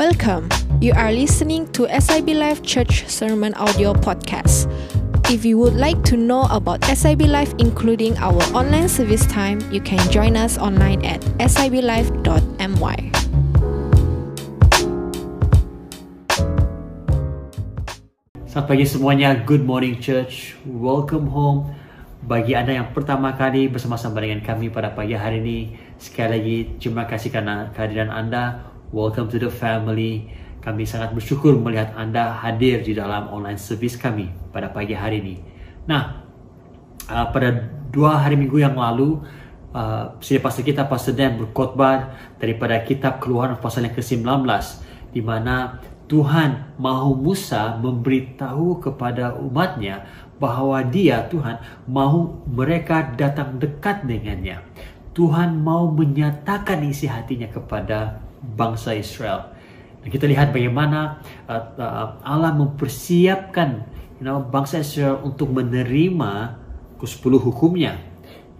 [0.00, 0.48] Welcome.
[0.80, 4.64] You are listening to SIB Life Church Sermon Audio Podcast.
[5.28, 9.84] If you would like to know about SIB Life, including our online service time, you
[9.84, 12.96] can join us online at siblife.my.
[18.48, 21.76] Selamat pagi semuanya, good morning church, welcome home.
[22.24, 25.58] Bagi anda yang pertama kali bersama-sama dengan kami pada pagi hari ini,
[26.00, 28.70] sekali lagi terima kasih karena kehadiran anda.
[28.90, 30.26] Welcome to the family.
[30.58, 35.38] Kami sangat bersyukur melihat anda hadir di dalam online service kami pada pagi hari ini.
[35.86, 36.26] Nah,
[37.06, 39.22] uh, pada dua hari minggu yang lalu,
[39.70, 44.26] uh, sini pastor kita Pastor Dan berkhotbah daripada kitab Keluaran pasal yang ke-19
[45.14, 45.78] di mana
[46.10, 50.02] Tuhan mahu Musa memberitahu kepada umatnya
[50.42, 54.66] bahawa dia Tuhan mahu mereka datang dekat dengannya.
[55.14, 59.52] Tuhan mau menyatakan isi hatinya kepada bangsa Israel.
[60.00, 63.84] Dan kita lihat bagaimana uh, uh, Allah mempersiapkan
[64.16, 66.56] you know, bangsa Israel untuk menerima
[67.00, 68.00] ke-10 hukumnya.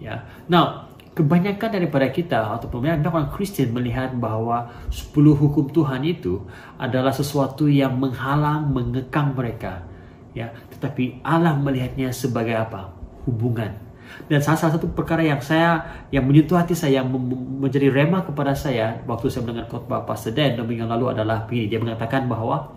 [0.01, 0.25] Ya.
[0.45, 6.41] Now, kebanyakan daripada kita atau kebanyakan orang Kristen melihat bahwa 10 hukum Tuhan itu
[6.77, 9.85] adalah sesuatu yang menghalang, mengekang mereka.
[10.31, 12.95] Ya, tetapi Allah melihatnya sebagai apa?
[13.27, 13.90] Hubungan.
[14.27, 17.09] Dan salah satu perkara yang saya yang menyentuh hati saya yang
[17.61, 21.79] menjadi rema kepada saya waktu saya mendengar khotbah Pastor Dan minggu lalu adalah begini dia
[21.79, 22.73] mengatakan bahwa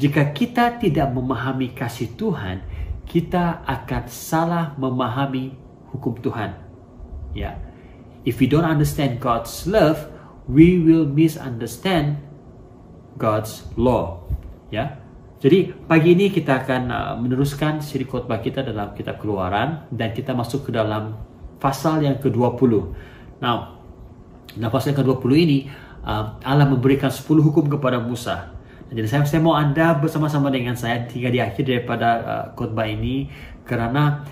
[0.00, 2.64] jika kita tidak memahami kasih Tuhan,
[3.04, 5.52] kita akan salah memahami
[5.92, 6.56] hukum Tuhan.
[7.36, 7.60] Ya.
[8.24, 10.08] If we don't understand God's love,
[10.48, 12.22] we will misunderstand
[13.20, 14.24] God's law.
[14.72, 15.01] Ya.
[15.42, 20.30] Jadi pagi ini kita akan uh, meneruskan siri khotbah kita dalam kitab Keluaran dan kita
[20.38, 21.18] masuk ke dalam
[21.58, 22.72] pasal yang ke-20.
[23.42, 23.74] Nah,
[24.54, 25.66] dalam pasal yang ke-20 ini
[26.06, 28.54] uh, Allah memberikan 10 hukum kepada Musa.
[28.86, 33.26] Jadi saya, saya mau Anda bersama-sama dengan saya hingga di akhir daripada uh, khotbah ini
[33.66, 34.22] karena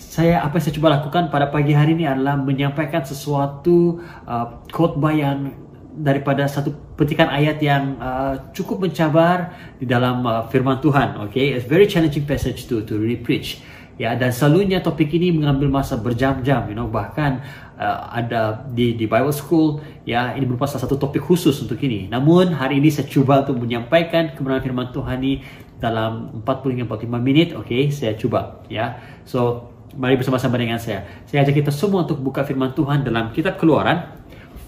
[0.00, 5.12] saya apa yang saya coba lakukan pada pagi hari ini adalah menyampaikan sesuatu uh, khotbah
[5.12, 5.52] yang
[5.94, 11.22] daripada satu petikan ayat yang uh, cukup mencabar di dalam uh, firman Tuhan.
[11.30, 13.62] Okay, it's very challenging passage to to really preach.
[13.94, 17.46] Ya, dan selalunya topik ini mengambil masa berjam-jam, you know, bahkan
[17.78, 22.10] uh, ada di di Bible School, ya, ini merupakan salah satu topik khusus untuk ini.
[22.10, 25.46] Namun hari ini saya coba untuk menyampaikan kebenaran firman Tuhan ini
[25.78, 27.94] dalam 40 hingga 45 menit, oke, okay?
[27.94, 28.98] saya coba, ya.
[29.22, 31.06] So Mari bersama-sama dengan saya.
[31.30, 34.10] Saya ajak kita semua untuk buka firman Tuhan dalam kitab Keluaran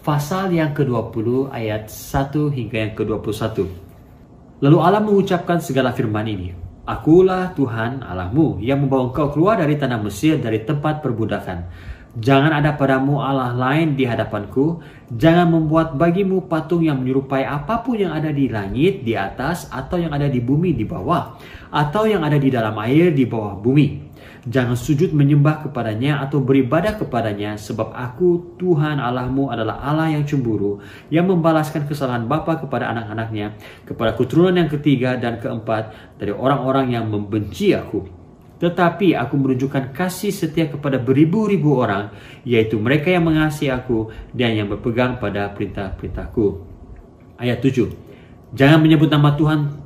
[0.06, 3.66] pasal yang ke-20 ayat 1 hingga yang ke-21.
[4.62, 6.54] Lalu Allah mengucapkan segala firman ini.
[6.86, 11.66] Akulah Tuhan Allahmu yang membawa engkau keluar dari tanah Mesir dari tempat perbudakan.
[12.22, 14.78] Jangan ada padamu Allah lain di hadapanku.
[15.10, 19.98] Jangan membuat bagimu patung yang menyerupai apa pun yang ada di langit, di atas, atau
[19.98, 21.34] yang ada di bumi di bawah,
[21.74, 24.06] atau yang ada di dalam air di bawah bumi
[24.46, 30.78] Jangan sujud menyembah kepadanya atau beribadah kepadanya sebab aku Tuhan Allahmu adalah Allah yang cemburu
[31.10, 37.10] yang membalaskan kesalahan bapa kepada anak-anaknya kepada keturunan yang ketiga dan keempat dari orang-orang yang
[37.10, 38.06] membenci aku.
[38.62, 42.14] Tetapi aku menunjukkan kasih setia kepada beribu-ribu orang
[42.46, 46.62] yaitu mereka yang mengasihi aku dan yang berpegang pada perintah-perintahku.
[47.42, 47.90] Ayat 7.
[48.54, 49.85] Jangan menyebut nama Tuhan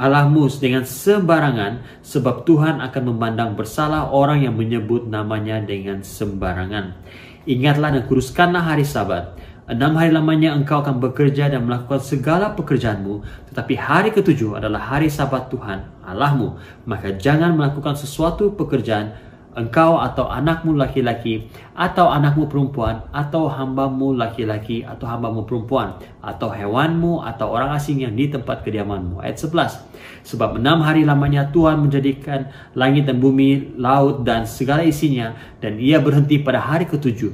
[0.00, 6.96] Allahmu dengan sembarangan sebab Tuhan akan memandang bersalah orang yang menyebut namanya dengan sembarangan.
[7.44, 9.36] Ingatlah dan kuruskanlah hari sabat.
[9.70, 13.22] Enam hari lamanya engkau akan bekerja dan melakukan segala pekerjaanmu,
[13.52, 16.58] tetapi hari ketujuh adalah hari sabat Tuhan Allahmu.
[16.88, 19.14] Maka jangan melakukan sesuatu pekerjaan
[19.60, 27.20] engkau atau anakmu laki-laki atau anakmu perempuan atau hambamu laki-laki atau hambamu perempuan atau hewanmu
[27.20, 29.20] atau orang asing yang di tempat kediamanmu.
[29.20, 30.24] Ayat 11.
[30.24, 36.00] Sebab enam hari lamanya Tuhan menjadikan langit dan bumi, laut dan segala isinya dan ia
[36.00, 37.32] berhenti pada hari ketujuh.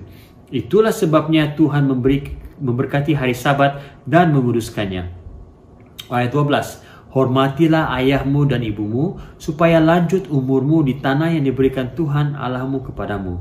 [0.50, 5.10] Itulah sebabnya Tuhan memberi memberkati hari sabat dan menguduskannya.
[6.06, 6.85] Ayat 12.
[7.10, 13.40] Hormatilah ayahmu dan ibumu, supaya lanjut umurmu di tanah yang diberikan Tuhan Allahmu kepadamu.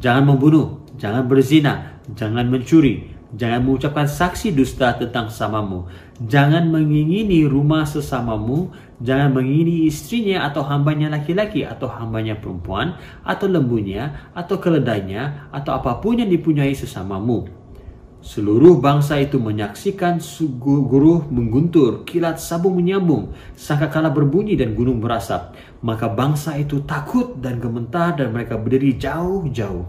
[0.00, 5.86] Jangan membunuh, jangan berzina, jangan mencuri, jangan mengucapkan saksi dusta tentang samamu,
[6.24, 14.32] jangan mengingini rumah sesamamu, jangan mengingini istrinya atau hambanya laki-laki atau hambanya perempuan, atau lembunya,
[14.34, 17.61] atau keledainya, atau apa pun yang dipunyai sesamamu
[18.22, 20.22] Seluruh bangsa itu menyaksikan
[20.62, 25.58] guru mengguntur, kilat sabung menyambung, sangkakala berbunyi dan gunung merasap.
[25.82, 29.82] Maka bangsa itu takut dan gemetar dan mereka berdiri jauh-jauh.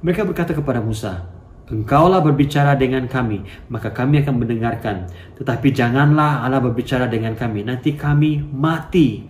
[0.00, 1.28] Mereka berkata kepada Musa,
[1.68, 5.04] Engkaulah berbicara dengan kami, maka kami akan mendengarkan.
[5.36, 9.28] Tetapi janganlah Allah berbicara dengan kami, nanti kami mati.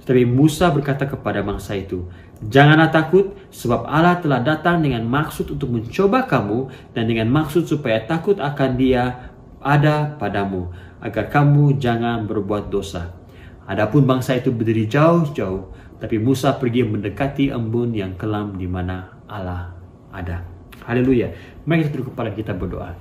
[0.00, 5.74] Tetapi Musa berkata kepada bangsa itu, Janganlah takut, sebab Allah telah datang dengan maksud untuk
[5.74, 10.70] mencoba kamu dan dengan maksud supaya takut akan dia ada padamu,
[11.02, 13.10] agar kamu jangan berbuat dosa.
[13.66, 19.74] Adapun bangsa itu berdiri jauh-jauh, tapi Musa pergi mendekati embun yang kelam di mana Allah
[20.14, 20.46] ada.
[20.86, 21.34] Haleluya.
[21.66, 22.94] Mari kita kepala kita berdoa.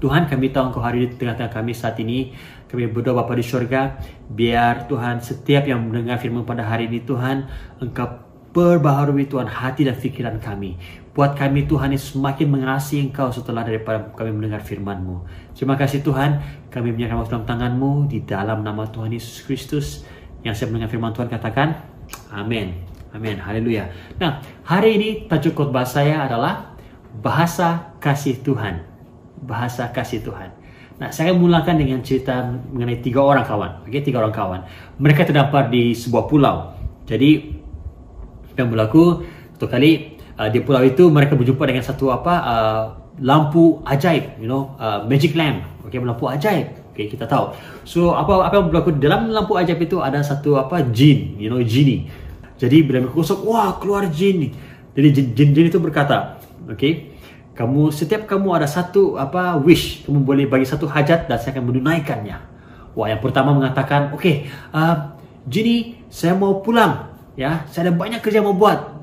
[0.00, 2.32] Tuhan kami tahu Engkau hari di tengah-tengah kami saat ini.
[2.70, 3.98] Kami berdoa Bapa di surga.
[4.30, 7.50] Biar Tuhan setiap yang mendengar firman pada hari ini Tuhan.
[7.82, 10.78] Engkau perbaharui Tuhan hati dan pikiran kami.
[11.10, 15.26] Buat kami Tuhan yang semakin mengasihi Engkau setelah daripada kami mendengar firman-Mu.
[15.58, 16.38] Terima kasih Tuhan.
[16.70, 20.06] Kami menyerahkan waktu dalam tangan-Mu di dalam nama Tuhan Yesus Kristus.
[20.46, 21.74] Yang saya mendengar firman Tuhan katakan.
[22.30, 22.86] Amin.
[23.10, 23.42] Amin.
[23.42, 23.90] Haleluya.
[24.22, 26.78] Nah, hari ini tajuk khotbah saya adalah
[27.18, 28.86] bahasa kasih Tuhan.
[29.42, 30.59] Bahasa kasih Tuhan.
[31.00, 33.70] Nah, saya mulakan dengan cerita mengenai tiga orang kawan.
[33.88, 34.60] Okay, tiga orang kawan.
[35.00, 36.76] Mereka terdampar di sebuah pulau.
[37.08, 37.56] Jadi,
[38.54, 39.24] yang berlaku
[39.56, 42.82] satu kali uh, di pulau itu mereka berjumpa dengan satu apa uh,
[43.24, 45.64] lampu ajaib, you know, uh, magic lamp.
[45.88, 46.92] Okay, lampu ajaib.
[46.92, 47.56] Okay, kita tahu.
[47.88, 51.64] So, apa apa yang berlaku dalam lampu ajaib itu ada satu apa jin, you know,
[51.64, 52.12] genie
[52.60, 54.52] jadi bila mereka gosok, wah keluar jin.
[54.92, 56.36] Jadi jin-jin itu berkata,
[56.68, 57.09] okay,
[57.60, 61.68] kamu setiap kamu ada satu apa wish, kamu boleh bagi satu hajat dan saya akan
[61.68, 62.40] menunaikannya.
[62.96, 65.12] Wah yang pertama mengatakan, oke, okay, uh,
[65.44, 68.96] jin saya mau pulang, ya, saya ada banyak kerja mau buat.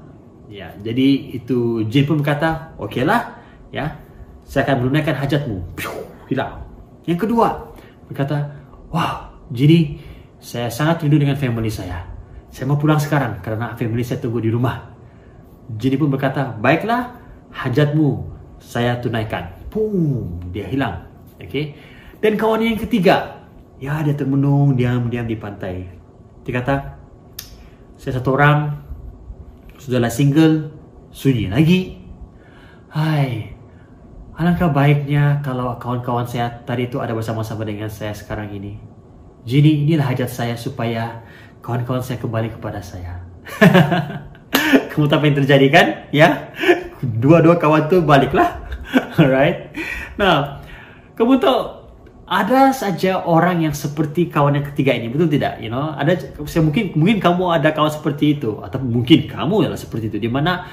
[0.50, 3.38] Ya, jadi itu jin pun berkata, oke okay lah,
[3.70, 3.94] ya,
[4.42, 5.62] saya akan menunaikan hajatmu.
[6.34, 6.58] hilang.
[7.06, 7.62] Yang kedua
[8.10, 8.58] berkata,
[8.90, 10.02] wah, jin
[10.42, 12.18] saya sangat rindu dengan family saya
[12.58, 14.90] saya mau pulang sekarang karena family saya tunggu di rumah.
[15.78, 17.14] Jini pun berkata, baiklah,
[17.54, 19.50] hajatmu saya tunaikan.
[19.70, 21.06] Pum, dia hilang.
[21.38, 21.78] Okay?
[22.18, 23.46] Dan kawan yang ketiga,
[23.78, 25.86] ya dia termenung diam-diam di pantai.
[26.42, 26.76] Dia kata,
[28.00, 28.74] saya satu orang,
[29.78, 30.74] sudahlah single,
[31.14, 32.02] sunyi lagi.
[32.90, 33.54] Hai,
[34.34, 38.80] alangkah baiknya kalau kawan-kawan saya tadi itu ada bersama-sama dengan saya sekarang ini.
[39.46, 41.22] Jadi inilah hajat saya supaya
[41.62, 43.22] kawan-kawan saya kembali kepada saya.
[44.92, 45.88] Kamu tahu apa yang terjadi kan?
[46.10, 46.52] Ya,
[47.02, 48.64] dua-dua kawan tuh baliklah.
[49.20, 49.74] Alright.
[50.16, 50.64] Nah,
[51.14, 51.60] kamu tahu
[52.28, 55.64] ada saja orang yang seperti kawan yang ketiga ini, betul tidak?
[55.64, 59.80] You know, ada saya mungkin mungkin kamu ada kawan seperti itu atau mungkin kamu adalah
[59.80, 60.68] seperti itu di mana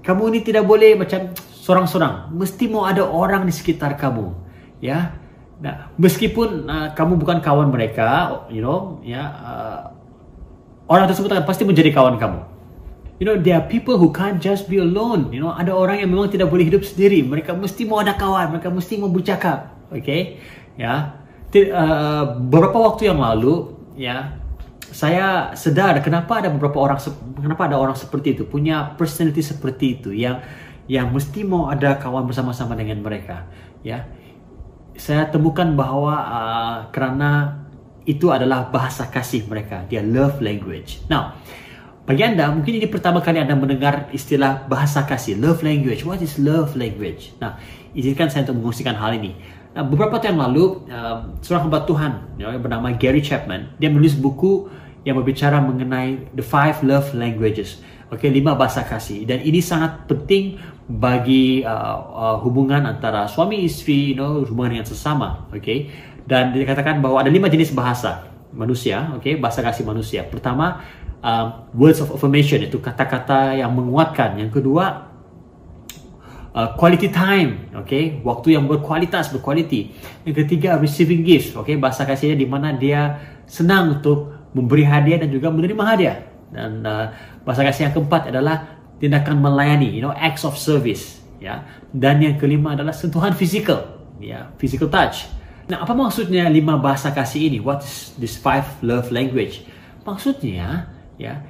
[0.00, 4.30] kamu ini tidak boleh macam seorang-seorang, mesti mau ada orang di sekitar kamu,
[4.78, 5.18] ya.
[5.58, 9.80] Nah, meskipun uh, kamu bukan kawan mereka, you know, ya, uh,
[10.86, 12.40] orang tersebut akan pasti menjadi kawan kamu.
[13.16, 15.32] You know, there are people who can't just be alone.
[15.32, 17.24] You know, ada orang yang memang tidak boleh hidup sendiri.
[17.24, 18.56] Mereka mesti mau ada kawan.
[18.56, 19.72] Mereka mesti mau bercakap.
[19.88, 20.36] Okay?
[20.76, 21.24] Ya.
[21.56, 24.36] Uh, beberapa waktu yang lalu, ya,
[24.92, 27.00] saya sedar kenapa ada beberapa orang,
[27.40, 30.44] kenapa ada orang seperti itu punya personality seperti itu yang
[30.86, 33.48] yang mesti mau ada kawan bersama-sama dengan mereka.
[33.80, 34.04] Ya.
[34.96, 37.64] Saya temukan bahwa uh, kerana
[38.06, 41.02] itu adalah bahasa kasih mereka, dia love language.
[41.10, 41.36] Now,
[42.06, 46.06] bagi anda mungkin ini pertama kali anda mendengar istilah bahasa kasih, love language.
[46.06, 47.34] What is love language?
[47.42, 47.58] Nah,
[47.98, 49.34] izinkan saya untuk mengungsikan hal ini.
[49.74, 54.14] Nah, beberapa tahun lalu, uh, seorang hamba Tuhan ya, yang bernama Gary Chapman, dia menulis
[54.14, 54.70] buku
[55.02, 57.82] yang berbicara mengenai the five love languages.
[58.06, 59.26] Oke, okay, lima bahasa kasih.
[59.26, 64.86] Dan ini sangat penting bagi uh, uh, hubungan antara suami istri, you know, hubungan yang
[64.86, 65.50] sesama.
[65.50, 65.78] Oke, okay?
[66.22, 69.34] dan dikatakan bahwa ada lima jenis bahasa manusia, oke, okay?
[69.34, 70.22] bahasa kasih manusia.
[70.22, 70.86] Pertama,
[71.26, 74.38] um, words of affirmation itu kata-kata yang menguatkan.
[74.38, 75.10] Yang kedua,
[76.54, 78.22] uh, quality time, okay?
[78.22, 79.90] waktu yang berkualitas, berquality.
[80.22, 81.74] Yang ketiga, receiving gifts, okay?
[81.74, 83.18] bahasa kasihnya di mana dia
[83.50, 86.18] senang untuk memberi hadiah dan juga menerima hadiah.
[86.54, 87.10] Dan uh,
[87.42, 91.66] bahasa kasih yang keempat adalah tindakan melayani, you know, acts of service, ya.
[91.90, 95.28] Dan yang kelima adalah sentuhan physical, ya, physical touch.
[95.66, 97.58] Nah, apa maksudnya lima bahasa kasih ini?
[97.58, 99.66] What is this five love language?
[100.06, 101.42] Maksudnya, ya,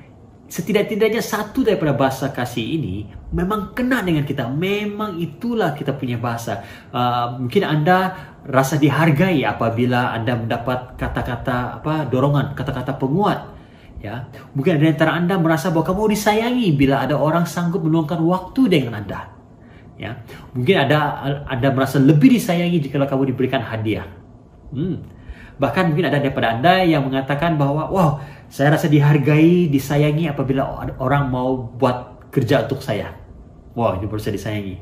[0.46, 4.46] setidak-tidaknya satu daripada bahasa kasih ini memang kena dengan kita.
[4.50, 6.62] Memang itulah kita punya bahasa.
[6.90, 8.14] Uh, mungkin anda
[8.46, 13.54] rasa dihargai apabila anda mendapat kata-kata apa dorongan, kata-kata penguat.
[13.96, 18.68] Ya, mungkin ada antara anda merasa bahwa kamu disayangi bila ada orang sanggup meluangkan waktu
[18.70, 19.36] dengan anda
[19.96, 20.12] ya
[20.52, 20.98] mungkin ada
[21.48, 24.04] ada merasa lebih disayangi jika kamu diberikan hadiah
[24.72, 24.96] hmm.
[25.56, 28.10] bahkan mungkin ada daripada anda yang mengatakan bahwa wow
[28.48, 33.26] saya rasa dihargai disayangi apabila orang mau buat kerja untuk saya
[33.76, 34.80] Wah, itu baru saya disayangi.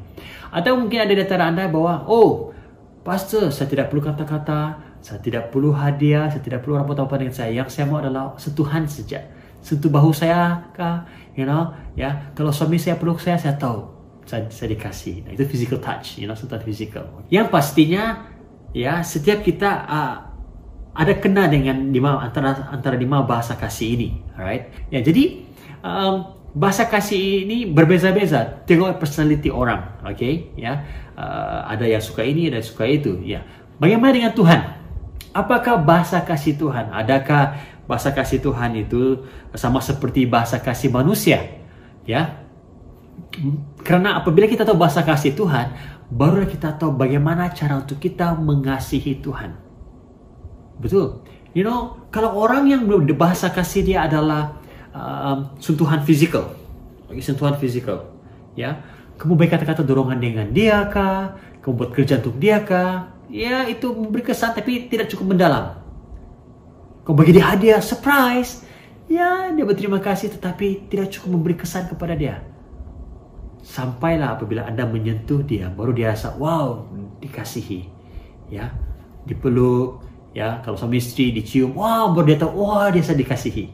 [0.54, 2.54] Atau mungkin ada di antara anda bahwa, oh,
[3.02, 7.34] pastor, saya tidak perlu kata-kata, saya tidak perlu hadiah, saya tidak perlu orang apa dengan
[7.34, 7.50] saya.
[7.50, 9.26] Yang saya mau adalah sentuhan saja.
[9.58, 12.30] Sentuh bahu saya kah, you know, ya.
[12.38, 13.82] Kalau suami saya peluk saya, saya tahu
[14.30, 15.26] saya, saya dikasih.
[15.26, 17.02] Nah, itu physical touch, you know, sentuhan physical.
[17.34, 18.30] Yang pastinya,
[18.70, 20.16] ya, setiap kita uh,
[20.94, 24.08] ada kena dengan lima antara antara lima bahasa kasih ini,
[24.38, 24.70] alright?
[24.94, 25.42] Ya, jadi
[25.82, 30.54] um, bahasa kasih ini berbeza-beza tengok personality orang okay?
[30.54, 30.86] ya
[31.18, 33.42] uh, ada yang suka ini ada yang suka itu ya.
[33.82, 34.60] Bagaimana dengan Tuhan?
[35.34, 36.94] Apakah bahasa kasih Tuhan?
[36.94, 37.58] Adakah
[37.90, 39.26] bahasa kasih Tuhan itu
[39.58, 41.42] sama seperti bahasa kasih manusia?
[42.06, 42.38] Ya.
[43.82, 45.74] Karena apabila kita tahu bahasa kasih Tuhan
[46.06, 49.63] baru kita tahu bagaimana cara untuk kita mengasihi Tuhan
[50.78, 51.22] betul.
[51.54, 52.82] You know kalau orang yang
[53.14, 54.58] bahasa kasih dia adalah
[54.94, 56.50] um, sentuhan fisikal
[57.22, 58.10] sentuhan fisikal
[58.58, 58.82] ya.
[59.14, 61.38] Kamu baik kata-kata dorongan dengan dia kah?
[61.62, 63.14] Kamu buat kerja untuk dia kah?
[63.30, 65.78] Ya itu memberi kesan tapi tidak cukup mendalam.
[67.06, 68.66] Kamu bagi dia hadiah surprise.
[69.06, 72.42] Ya dia berterima kasih tetapi tidak cukup memberi kesan kepada dia.
[73.62, 76.84] Sampailah apabila anda menyentuh dia baru dia rasa wow
[77.22, 77.86] dikasihi.
[78.50, 78.74] Ya
[79.24, 80.03] dipeluk
[80.34, 83.70] ya kalau suami istri dicium wow baru dia tahu wah wow, dia saya dikasihi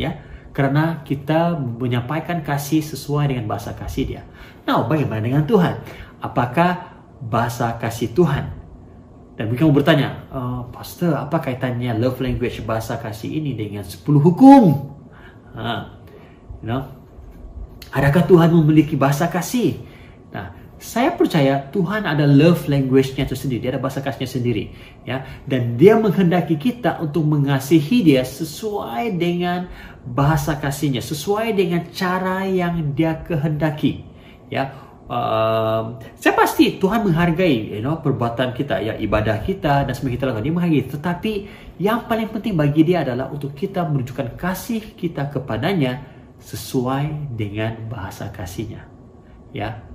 [0.00, 0.16] ya
[0.54, 4.22] karena kita menyampaikan kasih sesuai dengan bahasa kasih dia.
[4.62, 5.82] Nah, bagaimana dengan Tuhan?
[6.22, 8.54] Apakah bahasa kasih Tuhan?
[9.34, 13.98] Dan mungkin kamu bertanya, oh, Pastor, apa kaitannya love language bahasa kasih ini dengan 10
[14.22, 14.94] hukum?
[15.58, 15.90] Ha,
[16.62, 16.86] you know?
[17.90, 19.82] Adakah Tuhan memiliki bahasa kasih?
[20.84, 24.68] Saya percaya Tuhan ada love language-nya itu sendiri, dia ada bahasa kasihnya sendiri,
[25.08, 25.24] ya.
[25.48, 29.64] Dan dia menghendaki kita untuk mengasihi dia sesuai dengan
[30.04, 34.04] bahasa kasihnya, sesuai dengan cara yang dia kehendaki,
[34.52, 34.76] ya.
[35.08, 40.28] Um, saya pasti Tuhan menghargai, you know, perbuatan kita, ya ibadah kita dan semua kita
[40.28, 40.44] lakukan.
[40.44, 40.84] Dia menghargai.
[40.84, 41.32] Tetapi
[41.80, 46.04] yang paling penting bagi dia adalah untuk kita menunjukkan kasih kita kepadanya
[46.44, 48.84] sesuai dengan bahasa kasihnya,
[49.48, 49.93] ya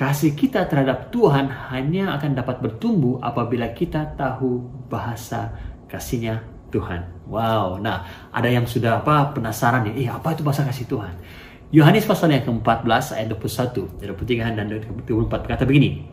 [0.00, 5.52] Kasih kita terhadap Tuhan hanya akan dapat bertumbuh apabila kita tahu bahasa
[5.92, 6.40] kasihnya
[6.72, 7.04] Tuhan.
[7.28, 11.12] Wow, nah ada yang sudah apa penasaran nih, eh apa itu bahasa kasih Tuhan?
[11.68, 16.08] Yohanes pasal yang ke-14 ayat 21, 23 dan 24 berkata begini.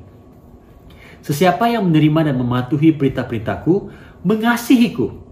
[1.23, 3.87] Sesiapa yang menerima dan mematuhi perintah-perintahku,
[4.27, 5.26] mengasihiku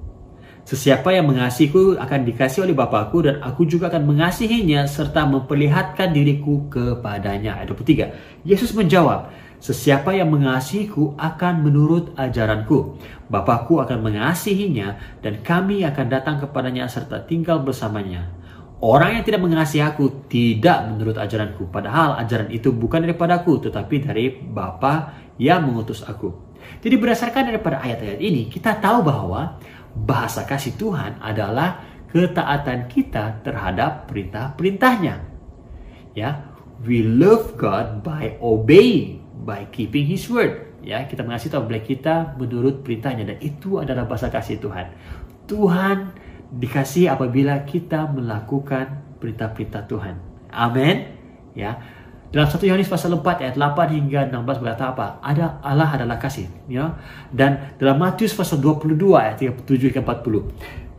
[0.65, 6.65] Sesiapa yang mengasihiku akan dikasih oleh Bapakku dan aku juga akan mengasihinya serta memperlihatkan diriku
[6.73, 7.61] kepadanya.
[7.61, 8.49] Ayat 23.
[8.49, 9.29] Yesus menjawab,
[9.61, 12.97] Sesiapa yang mengasihiku akan menurut ajaranku.
[13.29, 18.29] Bapakku akan mengasihinya dan kami akan datang kepadanya serta tinggal bersamanya.
[18.81, 21.69] Orang yang tidak mengasihi aku tidak menurut ajaranku.
[21.69, 26.45] Padahal ajaran itu bukan daripadaku tetapi dari Bapa yang mengutus aku.
[26.81, 29.57] Jadi berdasarkan daripada ayat-ayat ini kita tahu bahwa
[29.95, 35.15] bahasa kasih Tuhan adalah ketaatan kita terhadap perintah-perintahnya.
[36.15, 36.47] Ya,
[36.83, 40.63] we love God by obeying, by keeping His word.
[40.85, 44.87] Ya, kita mengasihi tahu bila kita menurut perintahnya dan itu adalah bahasa kasih Tuhan.
[45.49, 45.97] Tuhan
[46.55, 50.15] dikasih apabila kita melakukan perintah-perintah Tuhan.
[50.53, 51.09] Amin.
[51.57, 51.79] Ya,
[52.33, 55.07] dalam 1 Yohanes pasal 4 ayat 8 hingga 16 berkata apa?
[55.21, 56.97] Ada Allah adalah kasih, ya.
[57.31, 60.43] Dan dalam Matius pasal 22 ayat 37 hingga 40,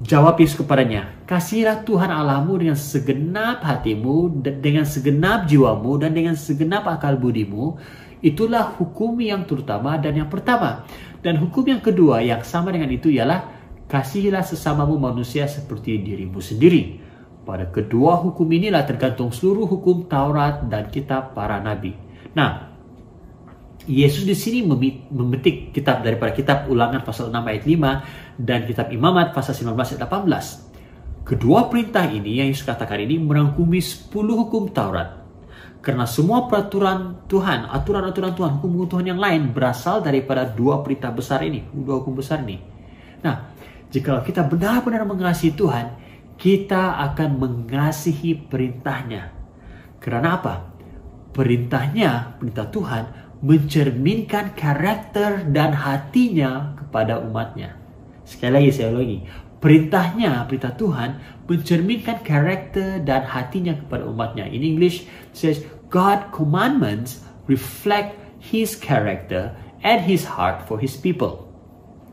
[0.00, 6.88] jawab Yesus kepadanya, "Kasihilah Tuhan Allahmu dengan segenap hatimu, dengan segenap jiwamu dan dengan segenap
[6.88, 7.76] akal budimu."
[8.24, 10.88] Itulah hukum yang terutama dan yang pertama.
[11.20, 13.44] Dan hukum yang kedua yang sama dengan itu ialah
[13.86, 17.05] kasihilah sesamamu manusia seperti dirimu sendiri.
[17.46, 21.94] Pada kedua hukum inilah tergantung seluruh hukum Taurat dan kitab para nabi.
[22.34, 22.74] Nah,
[23.86, 29.30] Yesus di sini memetik kitab daripada kitab Ulangan pasal 6 ayat 5 dan kitab Imamat
[29.30, 31.22] pasal 19 ayat 18.
[31.22, 35.22] Kedua perintah ini yang Yesus katakan ini merangkumi 10 hukum Taurat.
[35.86, 41.46] Karena semua peraturan Tuhan, aturan-aturan Tuhan, hukum-hukum Tuhan yang lain berasal daripada dua perintah besar
[41.46, 42.58] ini, dua hukum besar ini.
[43.22, 43.54] Nah,
[43.94, 46.05] jika kita benar-benar mengasihi Tuhan,
[46.36, 49.32] kita akan mengasihi perintahnya.
[50.00, 50.54] Karena apa?
[51.32, 53.04] Perintahnya, perintah Tuhan,
[53.44, 57.76] mencerminkan karakter dan hatinya kepada umatnya.
[58.24, 59.24] Sekali lagi saya ulangi.
[59.60, 61.10] Perintahnya, perintah Tuhan,
[61.48, 64.44] mencerminkan karakter dan hatinya kepada umatnya.
[64.48, 71.48] In English, says, God commandments reflect His character and His heart for His people.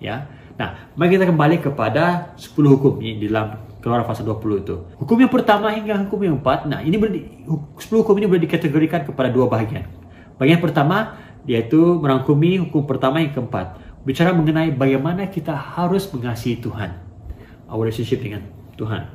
[0.04, 4.76] Ya, Nah, mari kita kembali kepada 10 hukum ini dalam Keluaran pasal 20 itu.
[4.96, 6.72] Hukum yang pertama hingga hukum yang empat.
[6.72, 9.84] Nah, ini boleh 10 hukum ini boleh dikategorikan kepada dua bahagian.
[10.40, 13.76] Bagian pertama yaitu merangkumi hukum pertama yang keempat.
[14.08, 16.96] Bicara mengenai bagaimana kita harus mengasihi Tuhan.
[17.68, 18.48] Our relationship dengan
[18.80, 19.12] Tuhan.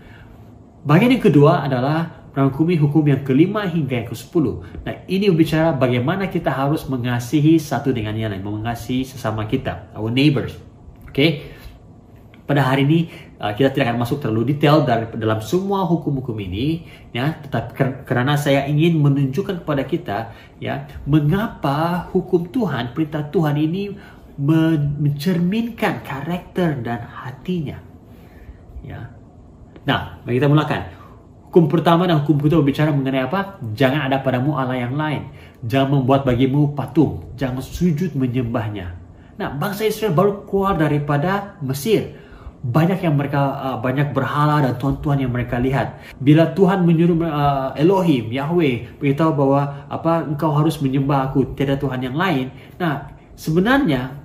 [0.84, 4.44] Bagian yang kedua adalah merangkumi hukum yang kelima hingga yang ke-10.
[4.84, 10.12] Nah, ini berbicara bagaimana kita harus mengasihi satu dengan yang lain, mengasihi sesama kita, our
[10.12, 10.54] neighbors.
[11.08, 11.16] Oke?
[11.16, 11.30] Okay?
[12.48, 13.00] Pada hari ini
[13.38, 17.38] uh, kita tidak akan masuk terlalu detail dari dalam semua hukum-hukum ini, ya.
[17.38, 20.18] Tetapi karena saya ingin menunjukkan kepada kita,
[20.58, 23.94] ya, mengapa hukum Tuhan, perintah Tuhan ini
[24.38, 27.78] mencerminkan karakter dan hatinya,
[28.82, 29.10] ya.
[29.82, 30.82] Nah, mari kita mulakan.
[31.48, 33.56] Hukum pertama dan hukum kedua berbicara mengenai apa?
[33.72, 35.32] Jangan ada padamu Allah yang lain.
[35.64, 37.24] Jangan membuat bagimu patung.
[37.40, 38.92] Jangan sujud menyembahnya.
[39.40, 42.27] Nah, bangsa Israel baru keluar daripada Mesir
[42.58, 46.02] banyak yang mereka uh, banyak berhala dan tuhan-tuhan yang mereka lihat.
[46.18, 52.02] Bila Tuhan menyuruh uh, Elohim, Yahweh beritahu bahwa apa engkau harus menyembah aku, tiada tuhan
[52.02, 52.50] yang lain.
[52.82, 54.18] Nah, sebenarnya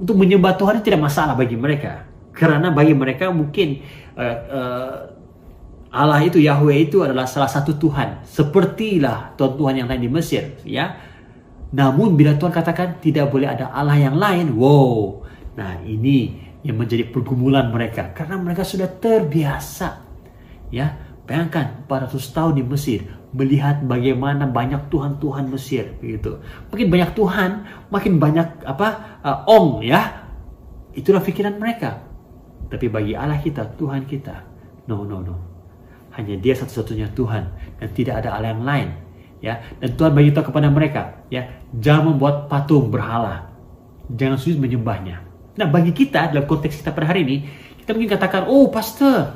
[0.00, 2.08] untuk menyembah Tuhan itu tidak masalah bagi mereka.
[2.32, 3.82] Karena bagi mereka mungkin
[4.16, 4.96] uh, uh,
[5.92, 11.00] Allah itu Yahweh itu adalah salah satu Tuhan, sepertilah tuhan-tuhan yang lain di Mesir, ya.
[11.72, 15.20] Namun bila Tuhan katakan tidak boleh ada Allah yang lain, wow.
[15.56, 18.10] Nah, ini yang menjadi pergumulan mereka.
[18.10, 19.88] Karena mereka sudah terbiasa
[20.74, 21.06] ya.
[21.28, 23.04] Bayangkan 400 tahun di Mesir
[23.36, 26.40] melihat bagaimana banyak tuhan-tuhan Mesir begitu.
[26.72, 27.50] Makin banyak tuhan
[27.92, 30.24] makin banyak apa uh, ong ya.
[30.96, 32.00] Itulah pikiran mereka.
[32.72, 34.40] Tapi bagi Allah kita Tuhan kita
[34.88, 35.36] no no no.
[36.16, 37.44] Hanya dia satu-satunya Tuhan
[37.76, 38.88] dan tidak ada Allah yang lain
[39.44, 39.60] ya.
[39.84, 41.44] Dan Tuhan beritahu kepada mereka ya
[41.76, 43.52] jangan membuat patung berhala.
[44.08, 45.27] Jangan sujud menyembahnya
[45.58, 47.36] Nah, bagi kita dalam konteks kita pada hari ini,
[47.82, 49.34] kita mungkin katakan, "Oh, pastor,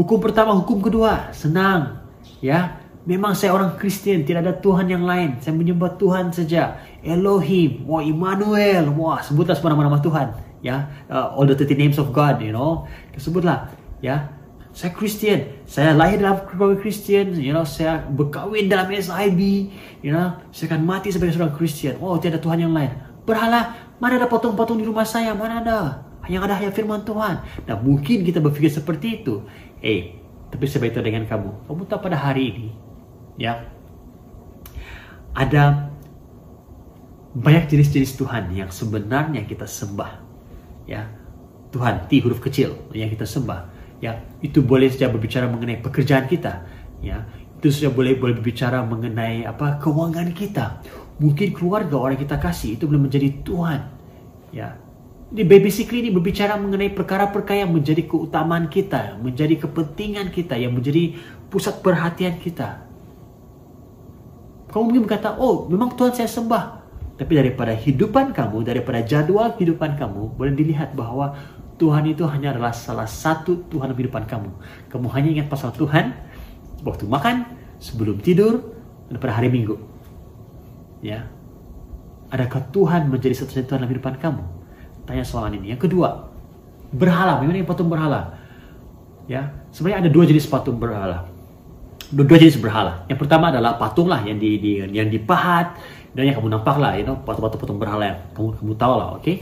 [0.00, 2.00] hukum pertama, hukum kedua, senang."
[2.40, 5.44] Ya, memang saya orang Kristen, tidak ada Tuhan yang lain.
[5.44, 6.80] Saya menyembah Tuhan saja.
[7.04, 10.32] Elohim, wah Immanuel, wah sebutlah semua nama-nama Tuhan,
[10.64, 10.88] ya.
[11.12, 12.88] Uh, all the 30 names of God, you know.
[13.20, 14.32] Sebutlah, ya.
[14.74, 19.70] Saya Kristen, saya lahir dalam keluarga Kristen, you know, saya berkahwin dalam SIB,
[20.02, 21.94] you know, saya akan mati sebagai seorang Kristen.
[22.02, 22.90] Oh, tidak ada Tuhan yang lain.
[23.22, 25.32] Berhala, Mana ada patung-patung di rumah saya?
[25.32, 26.04] Mana ada?
[26.28, 27.40] Yang ada hanya firman Tuhan.
[27.40, 29.40] Nah mungkin kita berpikir seperti itu.
[29.80, 30.20] Eh,
[30.52, 31.64] tapi beritahu dengan kamu.
[31.64, 32.68] Kamu tahu pada hari ini,
[33.40, 33.64] ya,
[35.32, 35.88] ada
[37.32, 40.20] banyak jenis-jenis Tuhan yang sebenarnya kita sembah.
[40.84, 41.08] Ya,
[41.72, 43.72] Tuhan, T huruf kecil yang kita sembah.
[44.04, 46.60] Ya, itu boleh saja berbicara mengenai pekerjaan kita.
[47.00, 47.24] Ya,
[47.56, 50.84] itu saja boleh boleh berbicara mengenai apa keuangan kita
[51.18, 53.93] mungkin keluarga orang kita kasih itu belum menjadi Tuhan.
[54.54, 54.78] Ya.
[55.34, 61.18] Ini basically ini berbicara mengenai perkara-perkara yang menjadi keutamaan kita, menjadi kepentingan kita, yang menjadi
[61.50, 62.86] pusat perhatian kita.
[64.70, 66.86] Kamu mungkin berkata, oh memang Tuhan saya sembah.
[67.18, 71.34] Tapi daripada hidupan kamu, daripada jadwal kehidupan kamu, boleh dilihat bahwa
[71.78, 74.50] Tuhan itu hanya adalah salah satu Tuhan dalam kehidupan kamu.
[74.90, 76.14] Kamu hanya ingat pasal Tuhan
[76.86, 77.46] waktu makan,
[77.82, 78.62] sebelum tidur,
[79.10, 79.78] dan pada hari Minggu.
[81.02, 81.26] Ya.
[82.34, 84.42] Adakah Tuhan menjadi satu-satunya Tuhan dalam kehidupan kamu?
[85.06, 85.70] Tanya soalan ini.
[85.70, 86.34] Yang kedua,
[86.90, 87.38] berhala.
[87.38, 88.34] Bagaimana patung berhala?
[89.30, 91.30] Ya, sebenarnya ada dua jenis patung berhala.
[92.10, 93.06] Dua, dua jenis berhala.
[93.06, 95.78] Yang pertama adalah patung lah yang di, di yang dipahat
[96.14, 99.22] dan yang kamu nampak lah, you patung-patung patung berhala yang kamu kamu tahu lah, oke?
[99.22, 99.36] Okay?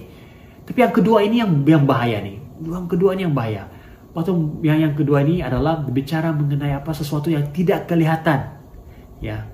[0.64, 2.36] Tapi yang kedua ini yang yang bahaya nih.
[2.64, 3.68] Yang kedua ini yang bahaya.
[4.12, 8.56] Patung yang yang kedua ini adalah berbicara mengenai apa sesuatu yang tidak kelihatan.
[9.20, 9.51] Ya,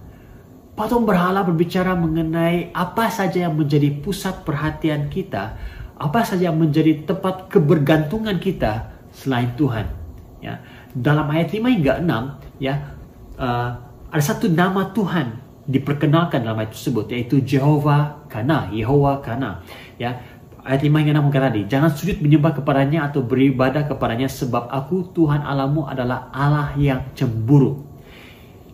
[0.78, 5.58] Patung berhala berbicara mengenai apa saja yang menjadi pusat perhatian kita,
[5.98, 9.90] apa saja yang menjadi tempat kebergantungan kita selain Tuhan.
[10.38, 10.62] Ya,
[10.94, 12.94] dalam ayat 5 hingga 6, ya,
[13.42, 13.74] uh,
[14.06, 19.66] ada satu nama Tuhan diperkenalkan dalam ayat tersebut yaitu Jehovah Kana, Yehova Kana.
[19.98, 20.22] Ya,
[20.62, 25.10] ayat 5 hingga 6 kata tadi, jangan sujud menyembah kepadanya atau beribadah kepadanya sebab aku
[25.10, 27.87] Tuhan Alamu adalah Allah yang cemburu.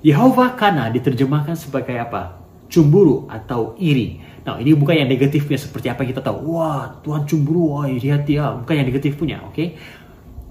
[0.05, 2.45] Yehova Kana diterjemahkan sebagai apa?
[2.69, 4.21] Cemburu atau iri.
[4.45, 6.53] Nah, ini bukan yang negatifnya seperti apa kita tahu.
[6.53, 8.53] Wah, Tuhan cemburu, wah hati ya.
[8.53, 9.57] Bukan yang negatif punya, oke?
[9.57, 9.81] Okay?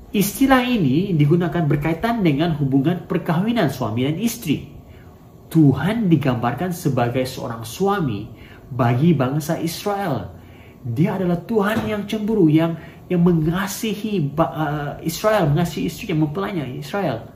[0.10, 4.74] Istilah ini digunakan berkaitan dengan hubungan perkawinan suami dan istri.
[5.54, 8.26] Tuhan digambarkan sebagai seorang suami
[8.74, 10.34] bagi bangsa Israel.
[10.82, 12.74] Dia adalah Tuhan yang cemburu, yang
[13.06, 17.33] yang mengasihi uh, Israel, mengasihi istri yang mempelainya Israel.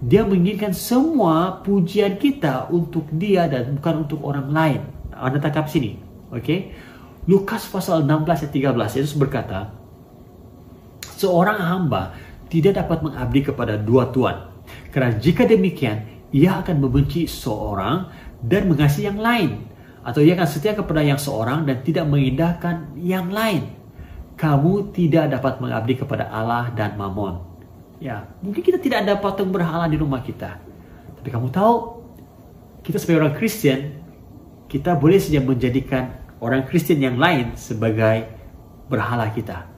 [0.00, 4.80] Dia menginginkan semua pujian kita untuk dia dan bukan untuk orang lain.
[5.12, 6.00] Anda tangkap sini.
[6.32, 6.40] Oke.
[6.40, 6.60] Okay?
[7.28, 9.76] Lukas pasal 16 ayat 13 Yesus berkata,
[11.20, 12.16] seorang hamba
[12.48, 14.48] tidak dapat mengabdi kepada dua tuan.
[14.88, 16.00] Karena jika demikian,
[16.32, 18.08] ia akan membenci seorang
[18.40, 19.68] dan mengasihi yang lain.
[20.00, 23.68] Atau ia akan setia kepada yang seorang dan tidak mengindahkan yang lain.
[24.40, 27.49] Kamu tidak dapat mengabdi kepada Allah dan Mammon.
[28.00, 30.56] Ya, mungkin kita tidak ada patung berhala di rumah kita.
[31.20, 32.00] Tapi kamu tahu,
[32.80, 34.00] kita sebagai orang Kristen,
[34.72, 38.24] kita boleh saja menjadikan orang Kristen yang lain sebagai
[38.88, 39.68] berhala kita.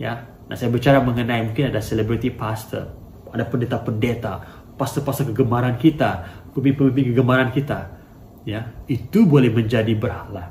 [0.00, 2.90] Ya, Nah, saya bicara mengenai mungkin ada celebrity pastor,
[3.30, 7.94] ada pendeta-pendeta, pastor-pastor kegemaran kita, pemimpin-pemimpin kegemaran kita.
[8.42, 10.50] Ya, itu boleh menjadi berhala.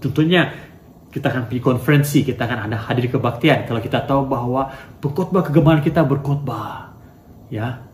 [0.00, 0.56] Tentunya
[1.14, 5.78] kita akan pergi konferensi, kita akan ada hadir kebaktian kalau kita tahu bahwa pengkhotbah kegemaran
[5.78, 6.90] kita berkhotbah.
[7.54, 7.86] Ya.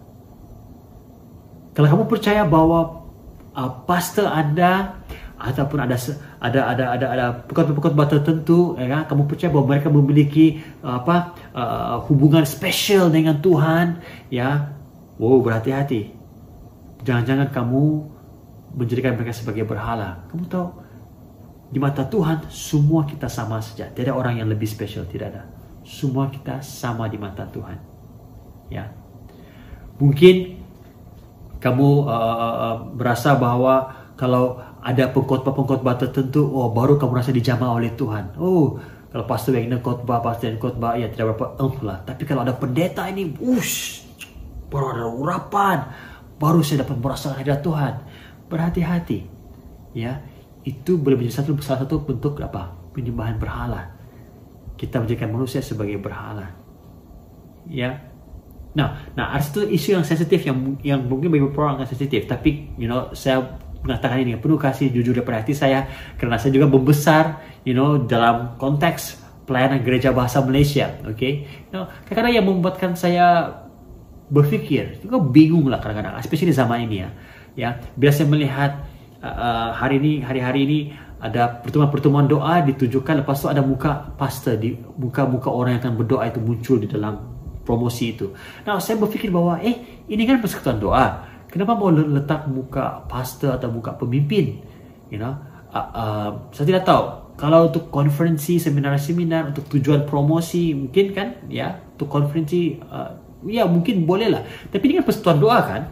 [1.76, 3.04] Kalau kamu percaya bahwa
[3.52, 4.96] uh, pastor Anda
[5.40, 5.96] ataupun ada
[6.40, 11.33] ada ada ada ada pekot-pekot tertentu ya kan kamu percaya bahwa mereka memiliki uh, apa
[11.56, 14.68] uh, hubungan spesial dengan Tuhan ya
[15.16, 16.12] wow berhati-hati
[17.09, 18.04] jangan-jangan kamu
[18.76, 20.79] menjadikan mereka sebagai berhala kamu tahu
[21.70, 25.42] di mata Tuhan semua kita sama saja tidak ada orang yang lebih spesial tidak ada
[25.87, 27.78] semua kita sama di mata Tuhan
[28.70, 28.90] ya
[30.02, 30.61] mungkin
[31.61, 37.92] kamu uh, uh, berasa bahwa kalau ada pengkhotbah-pengkhotbah tertentu, oh baru kamu rasa dijamah oleh
[37.92, 38.37] Tuhan.
[38.40, 38.80] Oh,
[39.12, 42.00] kalau pastor yang khotbah, pastor yang khotbah, ya tidak berapa um lah.
[42.04, 44.04] Tapi kalau ada pendeta ini, ush,
[44.72, 45.78] baru ada urapan,
[46.40, 47.94] baru saya dapat merasa hadirat Tuhan.
[48.48, 49.18] Berhati-hati,
[49.92, 50.20] ya.
[50.62, 52.76] Itu boleh menjadi satu salah satu bentuk apa?
[52.92, 53.96] Penyembahan berhala.
[54.76, 56.56] Kita menjadikan manusia sebagai berhala.
[57.68, 58.10] Ya,
[58.70, 62.70] Nah, nah ada satu isu yang sensitif yang yang mungkin bagi beberapa orang sensitif, tapi
[62.78, 65.88] you know saya mengatakan ini penuh kasih jujur daripada hati saya
[66.20, 69.18] karena saya juga membesar you know dalam konteks
[69.48, 71.48] pelayanan gereja bahasa Malaysia oke okay?
[71.48, 73.56] you know, kadang-kadang yang membuatkan saya
[74.28, 77.10] berpikir juga bingung lah kadang-kadang especially zaman ini ya
[77.56, 78.84] ya bila saya melihat
[79.20, 80.78] uh, hari ini hari-hari ini
[81.20, 86.24] ada pertemuan-pertemuan doa ditujukan lepas itu ada muka pastor di muka-muka orang yang akan berdoa
[86.28, 87.20] itu muncul di dalam
[87.64, 88.33] promosi itu.
[88.64, 93.74] Nah, saya berpikir bahwa eh ini kan persekutuan doa Kenapa mau letak muka pastor atau
[93.74, 94.62] muka pemimpin?
[95.11, 95.35] You know,
[95.74, 97.35] uh, uh, saya tidak tahu.
[97.35, 103.18] Kalau untuk konferensi, seminar-seminar, untuk tujuan promosi, mungkin kan, ya, untuk konferensi, uh,
[103.50, 104.42] ya mungkin boleh lah.
[104.70, 105.83] Tapi ini kan persatuan doa kan?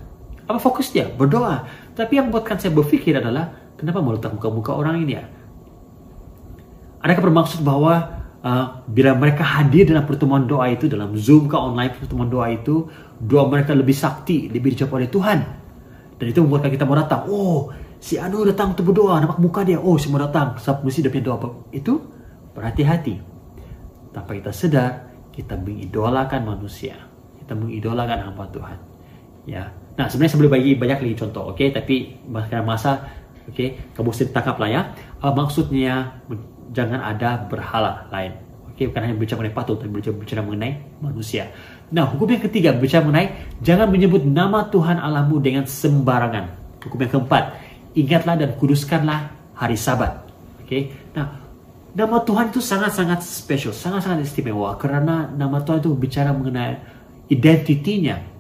[0.47, 1.11] Apa fokus dia?
[1.11, 1.67] Berdoa.
[1.99, 5.27] Tapi yang buatkan saya berpikir adalah, kenapa mau letak muka-muka orang ini ya?
[7.03, 11.99] Adakah bermaksud bahwa uh, bila mereka hadir dalam pertemuan doa itu, dalam Zoom ke online
[11.99, 12.87] pertemuan doa itu,
[13.19, 15.39] doa mereka lebih sakti, lebih dijawab oleh Tuhan.
[16.23, 17.27] Dan itu membuatkan kita mau datang.
[17.27, 19.83] Oh, si Anu datang untuk berdoa, nampak muka dia.
[19.83, 21.51] Oh, si mau datang, sebab mesti dia punya doa.
[21.75, 21.99] Itu
[22.55, 23.15] berhati-hati.
[24.15, 26.95] Tanpa kita sedar, kita mengidolakan manusia.
[27.43, 28.79] Kita mengidolakan hamba Tuhan.
[29.51, 29.71] Ya.
[29.99, 31.65] Nah, sebenarnya saya boleh bagi banyak lagi contoh, oke?
[31.75, 31.95] Tapi
[32.31, 33.03] karena masa,
[33.51, 33.69] oke, okay?
[33.99, 34.83] kamu tangkap lah ya.
[35.19, 36.23] Uh, maksudnya
[36.71, 38.39] jangan ada berhala lain.
[38.71, 38.95] Oke, okay?
[38.95, 41.51] bukan hanya bicara mengenai patung, tapi bicara mengenai manusia.
[41.91, 46.79] Nah, hukum yang ketiga bicara mengenai jangan menyebut nama Tuhan Allahmu dengan sembarangan.
[46.79, 47.45] Hukum yang keempat,
[47.99, 50.15] ingatlah dan kuduskanlah hari Sabat.
[50.63, 50.95] Oke.
[51.19, 51.27] Nah,
[51.91, 56.79] nama Tuhan itu sangat-sangat spesial, sangat-sangat istimewa karena nama Tuhan itu bicara mengenai
[57.27, 58.38] identitinya.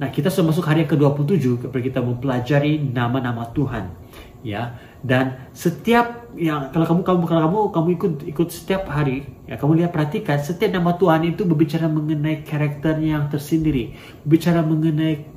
[0.00, 3.92] Nah, kita sudah masuk hari yang ke-27 ketika kita mempelajari nama-nama Tuhan.
[4.40, 9.60] Ya, dan setiap yang kalau kamu kamu kalau kamu kamu ikut ikut setiap hari ya
[9.60, 13.92] kamu lihat perhatikan setiap nama Tuhan itu berbicara mengenai karakternya yang tersendiri
[14.24, 15.28] berbicara mengenai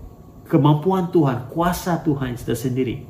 [0.47, 3.03] kemampuan Tuhan kuasa Tuhan tersendiri.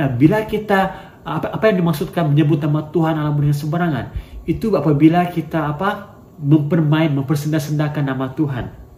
[0.00, 4.06] Nah bila kita apa, apa yang dimaksudkan menyebut nama Tuhan alam dengan sembarangan?
[4.48, 8.89] Itu apabila kita apa mempermain mempersenda-sendakan nama Tuhan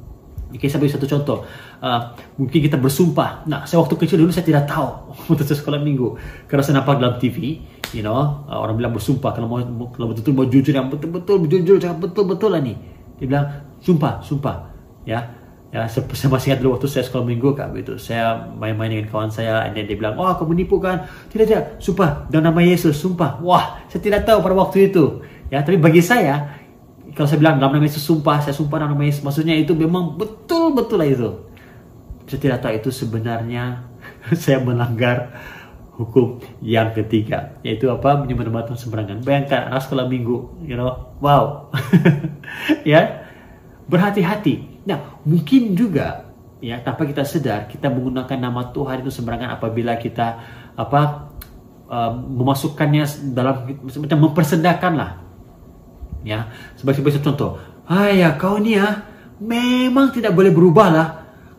[0.56, 1.38] Saya beri satu contoh.
[1.80, 2.00] Uh,
[2.36, 3.48] mungkin kita bersumpah.
[3.48, 6.16] Nah, saya waktu kecil dulu saya tidak tahu untuk sekolah minggu.
[6.48, 7.62] Karena saya nampak dalam TV,
[7.96, 9.60] you know, uh, orang bilang bersumpah kalau mau
[9.92, 12.76] kalau betul-betul mau jujur yang betul-betul jujur jangan betul-betul lah nih.
[13.20, 13.46] Dia bilang
[13.80, 14.56] sumpah, sumpah.
[15.08, 15.40] Ya.
[15.72, 17.96] Ya, saya, saya masih ingat dulu waktu saya sekolah minggu kak gitu.
[17.96, 21.64] Saya main-main dengan kawan saya dan dia bilang, "Oh, kamu nipu kan?" Tidak, tidak.
[21.80, 23.40] Sumpah dalam nama Yesus, sumpah.
[23.40, 25.24] Wah, saya tidak tahu pada waktu itu.
[25.48, 26.61] Ya, tapi bagi saya
[27.12, 30.16] kalau saya bilang dalam nama Yesus sumpah, saya sumpah dalam nama Yesus, maksudnya itu memang
[30.16, 31.30] betul-betul lah itu.
[32.24, 33.84] Saya tidak tahu itu sebenarnya
[34.42, 35.36] saya melanggar
[36.00, 38.16] hukum yang ketiga, yaitu apa?
[38.16, 39.20] Menyembah sembarangan.
[39.20, 41.68] Bayangkan anak sekolah minggu, you know, wow.
[42.88, 43.28] ya,
[43.92, 44.84] berhati-hati.
[44.88, 50.38] Nah, mungkin juga ya tanpa kita sadar kita menggunakan nama Tuhan itu sembarangan apabila kita
[50.78, 51.34] apa
[51.90, 55.10] uh, memasukkannya dalam macam mempersedakan lah
[56.22, 57.58] ya sebagai contoh
[57.90, 61.08] ayah kau ni ya memang tidak boleh berubah lah.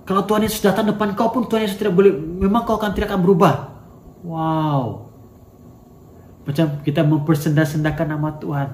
[0.04, 3.12] Kalau Tuhan Yesus datang depan kau pun Tuhan Yesus tidak boleh, memang kau akan tidak
[3.12, 3.54] akan berubah.
[4.24, 5.12] Wow.
[6.44, 8.70] Macam kita mempersendah-sendahkan nama Tuhan.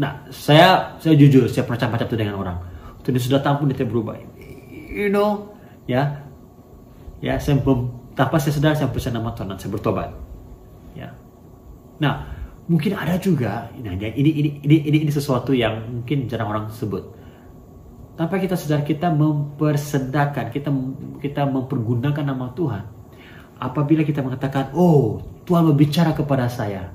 [0.00, 2.56] Nah, saya saya jujur, saya pernah macam itu dengan orang.
[3.04, 4.16] Tuhan Yesus datang pun dia tidak berubah.
[4.88, 5.52] You know,
[5.84, 6.24] ya,
[7.20, 7.60] ya, saya
[8.16, 10.08] tanpa saya sadar saya pesan nama Tuhan dan saya bertobat.
[10.96, 11.12] Ya.
[12.00, 12.24] Nah,
[12.68, 17.18] mungkin ada juga ini ini ini ini ini, ini sesuatu yang mungkin jarang orang sebut
[18.18, 20.74] tanpa kita sadar kita mempersedahkan, kita
[21.22, 22.82] kita mempergunakan nama Tuhan.
[23.62, 26.90] Apabila kita mengatakan, "Oh, Tuhan berbicara kepada saya."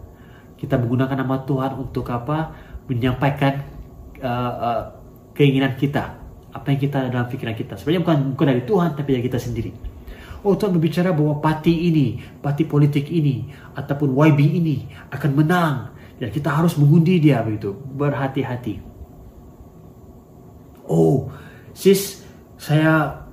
[0.59, 2.51] Kita menggunakan nama Tuhan untuk apa?
[2.91, 3.63] Menyampaikan
[4.19, 4.81] uh, uh,
[5.31, 6.19] keinginan kita,
[6.51, 7.79] apa yang kita dalam pikiran kita.
[7.79, 9.71] Sebenarnya bukan bukan dari Tuhan, tapi dari kita sendiri.
[10.43, 13.47] Oh Tuhan berbicara bahwa parti ini, parti politik ini,
[13.79, 14.77] ataupun YB ini
[15.07, 15.75] akan menang
[16.19, 17.71] dan kita harus mengundi dia begitu.
[17.71, 18.93] Berhati-hati
[20.87, 21.31] oh
[21.71, 22.23] sis
[22.59, 23.23] saya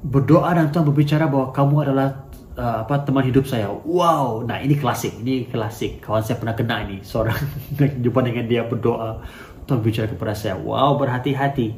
[0.00, 2.08] berdoa dan Tuhan berbicara bahwa kamu adalah
[2.56, 3.68] uh, apa teman hidup saya.
[3.68, 6.00] Wow, nah ini klasik, ini klasik.
[6.00, 7.36] Kawan saya pernah kena ini, seorang
[8.04, 9.20] jumpa dengan dia berdoa,
[9.66, 10.56] Tuhan bicara kepada saya.
[10.56, 11.74] Wow, berhati-hati,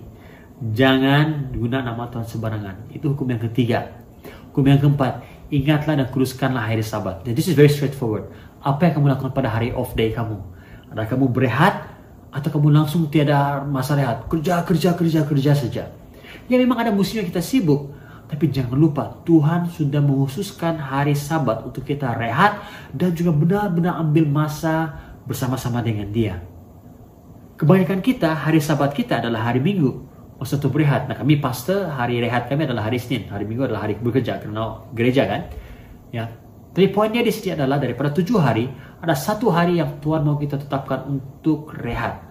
[0.71, 2.77] jangan guna nama Tuhan sembarangan.
[2.95, 4.02] Itu hukum yang ketiga.
[4.53, 7.25] Hukum yang keempat, ingatlah dan kuduskanlah hari Sabat.
[7.25, 8.29] Dan this is very straightforward.
[8.61, 10.37] Apa yang kamu lakukan pada hari off day kamu?
[10.93, 11.93] Ada kamu berehat
[12.33, 15.85] atau kamu langsung tiada masa rehat kerja kerja kerja kerja saja
[16.49, 17.93] ya memang ada musimnya kita sibuk
[18.25, 22.65] tapi jangan lupa Tuhan sudah menghususkan hari sabat untuk kita rehat
[22.97, 24.97] dan juga benar-benar ambil masa
[25.29, 26.41] bersama-sama dengan dia
[27.61, 30.09] kebanyakan kita hari sabat kita adalah hari minggu
[30.43, 33.87] masa untuk berehat nah kami pastor hari rehat kami adalah hari Senin hari minggu adalah
[33.87, 35.47] hari bekerja karena gereja kan
[36.11, 36.27] ya
[36.73, 38.65] tapi poinnya di sini adalah daripada tujuh hari
[39.05, 42.23] ada satu hari yang Tuhan mau kita tetapkan untuk rehat.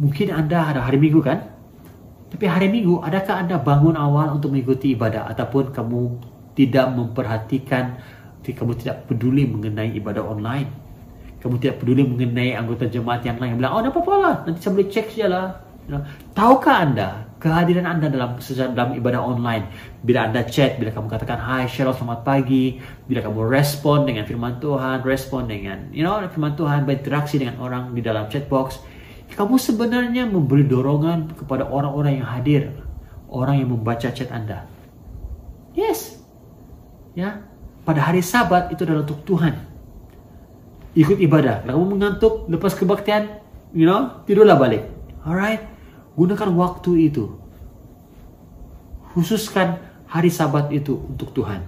[0.00, 1.42] Mungkin Anda ada hari Minggu kan?
[2.32, 6.00] Tapi hari Minggu, adakah Anda bangun awal untuk mengikuti ibadah ataupun kamu
[6.56, 8.00] tidak memperhatikan,
[8.46, 10.70] kamu tidak peduli mengenai ibadah online?
[11.44, 14.72] Kamu tidak peduli mengenai anggota jemaat yang lain yang bilang, oh, apa-apa lah, nanti saya
[14.78, 15.46] boleh cek saja lah.
[16.36, 18.36] Tahukah Anda kehadiran Anda dalam
[18.76, 19.64] dalam ibadah online.
[20.04, 24.60] Bila Anda chat, bila kamu katakan hai Cheryl selamat pagi, bila kamu respon dengan firman
[24.60, 28.84] Tuhan, respon dengan you know firman Tuhan, berinteraksi dengan orang di dalam chat box,
[29.32, 32.62] kamu sebenarnya memberi dorongan kepada orang-orang yang hadir,
[33.32, 34.68] orang yang membaca chat Anda.
[35.72, 36.20] Yes.
[37.16, 37.46] Ya.
[37.88, 39.56] Pada hari Sabat itu adalah untuk Tuhan.
[40.92, 41.64] Ikut ibadah.
[41.64, 43.40] Kalau kamu mengantuk lepas kebaktian,
[43.72, 44.84] you know, tidurlah balik.
[45.22, 45.69] Alright.
[46.20, 47.32] Gunakan waktu itu.
[49.16, 51.64] Khususkan hari sabat itu untuk Tuhan.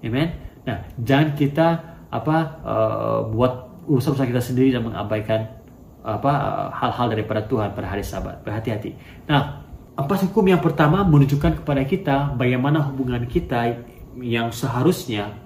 [0.00, 0.32] Amen.
[0.64, 1.66] Nah, jangan kita
[2.08, 5.60] apa uh, buat urusan-urusan kita sendiri dan mengabaikan
[6.00, 6.32] apa
[6.72, 8.40] hal-hal daripada Tuhan pada hari sabat.
[8.48, 8.96] Berhati-hati.
[9.28, 9.60] Nah,
[9.92, 13.76] apa hukum yang pertama menunjukkan kepada kita bagaimana hubungan kita
[14.16, 15.36] yang seharusnya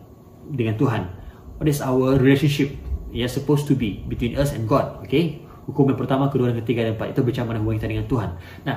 [0.47, 1.03] dengan Tuhan.
[1.59, 2.79] What is our relationship?
[3.11, 5.03] Yeah, supposed to be between us and God.
[5.03, 5.50] Okay?
[5.71, 8.31] Hukum yang pertama, kedua, dan ketiga, dan empat itu bercampur hubungan kita dengan Tuhan.
[8.67, 8.77] Nah,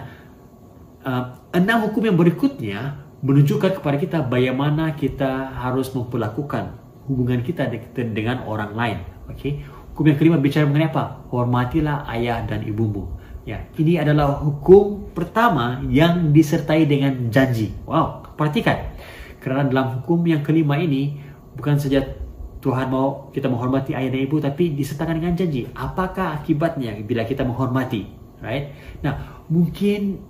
[1.02, 1.24] uh,
[1.58, 6.76] enam hukum yang berikutnya menunjukkan kepada kita bagaimana kita harus memperlakukan
[7.08, 8.98] hubungan kita dengan orang lain.
[9.34, 9.64] Okay?
[9.94, 11.24] Hukum yang kelima bicara mengenai apa?
[11.32, 13.10] Hormatilah ayah dan ibumu.
[13.44, 17.76] Ya, ini adalah hukum pertama yang disertai dengan janji.
[17.84, 18.96] Wow, perhatikan.
[19.44, 21.20] Karena dalam hukum yang kelima ini
[21.60, 22.23] bukan saja
[22.64, 25.68] Tuhan mau kita menghormati ayah dan ibu tapi disertakan dengan janji.
[25.76, 28.08] Apakah akibatnya bila kita menghormati?
[28.40, 28.72] Right?
[29.04, 30.24] Nah, mungkin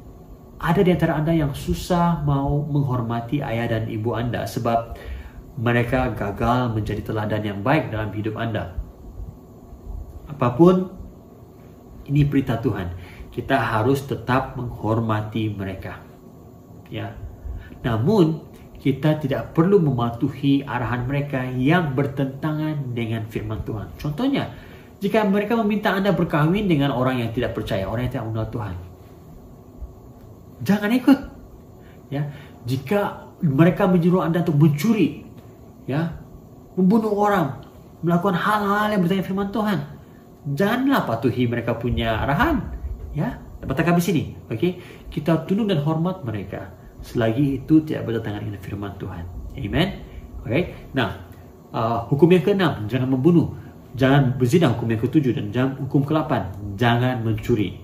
[0.57, 4.97] ada di antara Anda yang susah mau menghormati ayah dan ibu Anda sebab
[5.61, 8.73] mereka gagal menjadi teladan yang baik dalam hidup Anda.
[10.25, 10.89] Apa pun
[12.09, 12.97] ini berita Tuhan,
[13.29, 16.01] kita harus tetap menghormati mereka.
[16.89, 17.13] Ya.
[17.85, 18.41] Namun
[18.83, 23.87] kita tidak perlu mematuhi arahan mereka yang bertentangan dengan firman Tuhan.
[23.95, 24.51] Contohnya,
[24.99, 28.75] jika mereka meminta Anda berkahwin dengan orang yang tidak percaya, orang yang tidak mengenal Tuhan,
[30.67, 31.19] jangan ikut.
[32.11, 32.27] Ya,
[32.67, 35.23] jika mereka menyuruh Anda untuk mencuri,
[35.87, 36.19] ya,
[36.75, 37.63] membunuh orang,
[38.03, 39.79] melakukan hal-hal yang bertentangan firman Tuhan,
[40.59, 42.59] janganlah patuhi mereka punya arahan.
[43.15, 44.75] Ya, dapat kami sini, oke?
[45.07, 49.23] Kita tunduk dan hormat mereka selagi itu tidak bertentangan dengan firman Tuhan.
[49.59, 49.87] Amen.
[50.43, 50.73] Okay.
[50.95, 51.19] Nah,
[51.75, 53.53] uh, hukum yang keenam jangan membunuh,
[53.93, 54.71] jangan berzina.
[54.71, 57.79] Hukum yang ketujuh dan jangan, hukum kelapan jangan mencuri.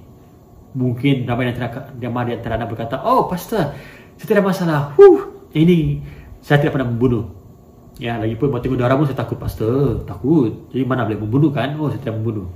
[0.74, 3.76] Mungkin ramai yang antara ramai antara anda berkata, oh pastor,
[4.16, 4.96] saya tidak masalah.
[4.96, 6.00] Huh, ini
[6.40, 7.26] saya tidak pernah membunuh.
[8.00, 10.72] Ya, lagi pun buat tengok darah pun saya takut pastor, takut.
[10.72, 11.76] Jadi mana boleh membunuh kan?
[11.76, 12.48] Oh, saya tidak membunuh.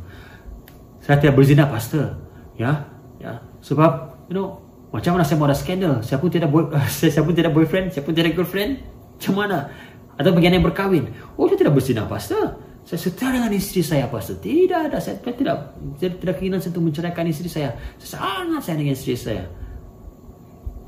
[1.04, 2.16] Saya tidak berzina pastor.
[2.56, 2.88] Ya,
[3.20, 3.44] ya.
[3.60, 4.63] Sebab You know,
[4.94, 6.06] macam mana saya mau ada skandal?
[6.06, 6.70] Saya pun tidak boy,
[7.02, 8.78] saya pun tidak boyfriend, saya pun tidak girlfriend.
[9.18, 9.74] Macam mana?
[10.14, 11.10] Atau bagian yang berkahwin?
[11.34, 12.62] Oh, dia tidak berzina, pastor.
[12.86, 14.38] Saya setia dengan istri saya, pastor.
[14.38, 17.74] Tidak ada, saya tidak, saya tidak keinginan untuk menceraikan istri saya.
[17.98, 19.50] Saya sangat sayang dengan istri saya.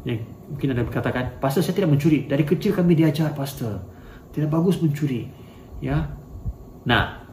[0.05, 2.29] Yang mungkin ada berkatakan, pastor saya tidak mencuri.
[2.29, 3.81] Dari kecil kami diajar, pastor.
[4.29, 5.25] Tidak bagus mencuri.
[5.81, 6.13] Ya.
[6.85, 7.25] Nah,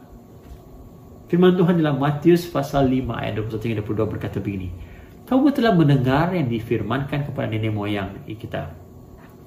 [1.29, 4.92] firman Tuhan dalam Matius pasal 5 ayat 21 hingga 22 berkata begini.
[5.23, 8.75] Kamu telah mendengar yang difirmankan kepada nenek moyang kita.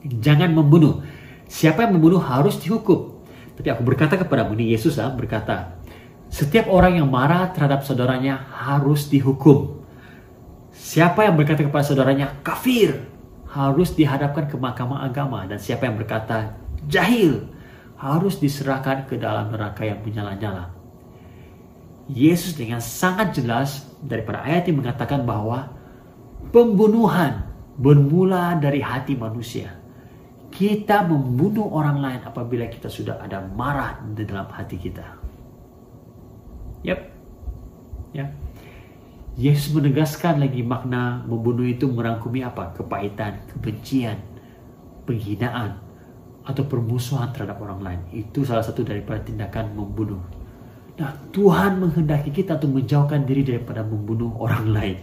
[0.06, 1.04] Jangan membunuh.
[1.46, 3.22] Siapa yang membunuh harus dihukum.
[3.56, 5.76] Tapi aku berkata kepadamu, ini Yesus ah, berkata,
[6.28, 9.80] setiap orang yang marah terhadap saudaranya harus dihukum.
[10.76, 13.00] Siapa yang berkata kepada saudaranya kafir
[13.48, 16.52] harus dihadapkan ke mahkamah agama dan siapa yang berkata
[16.84, 17.48] jahil
[17.96, 20.75] harus diserahkan ke dalam neraka yang menyala-nyala.
[22.06, 25.74] Yesus dengan sangat jelas daripada ayat ini mengatakan bahwa
[26.54, 29.74] pembunuhan bermula dari hati manusia.
[30.54, 35.04] Kita membunuh orang lain apabila kita sudah ada marah di dalam hati kita.
[36.86, 37.00] Yep.
[38.14, 38.32] Ya.
[39.36, 42.72] Yesus menegaskan lagi makna membunuh itu merangkumi apa?
[42.72, 44.16] Kepahitan, kebencian,
[45.04, 45.76] penghinaan,
[46.46, 48.00] atau permusuhan terhadap orang lain.
[48.14, 50.22] Itu salah satu daripada tindakan membunuh.
[50.96, 54.98] Nah, Tuhan menghendaki kita untuk menjauhkan diri daripada membunuh orang lain.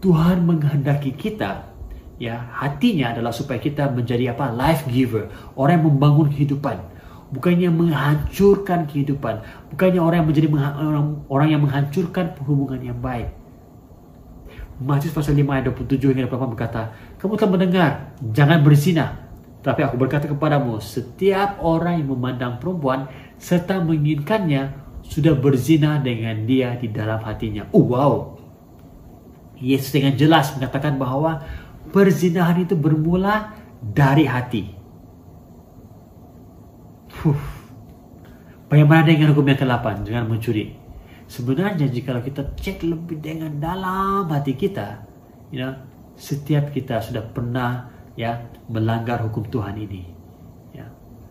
[0.00, 1.72] Tuhan menghendaki kita
[2.20, 4.52] ya hatinya adalah supaya kita menjadi apa?
[4.52, 5.32] Life giver.
[5.56, 6.76] Orang yang membangun kehidupan.
[7.32, 9.40] Bukannya menghancurkan kehidupan.
[9.72, 13.32] Bukannya orang yang menjadi orang, orang yang menghancurkan hubungan yang baik.
[14.80, 16.82] Matius pasal 5 ayat 27 hingga 28 berkata
[17.20, 17.90] kamu telah mendengar
[18.32, 19.06] jangan berzina.
[19.60, 26.78] Tapi aku berkata kepadamu setiap orang yang memandang perempuan serta menginginkannya sudah berzina dengan dia
[26.78, 28.14] di dalam hatinya oh wow
[29.60, 31.44] Yesus dengan jelas mengatakan bahwa
[31.90, 34.62] Perzinahan itu bermula dari hati.
[37.24, 37.42] Huh.
[38.70, 40.06] Bagaimana dengan hukum yang ke-8?
[40.06, 40.78] Jangan mencuri.
[41.26, 45.02] Sebenarnya jika kita cek lebih dengan dalam hati kita,
[45.50, 45.74] you know,
[46.14, 50.19] setiap kita sudah pernah ya melanggar hukum Tuhan ini.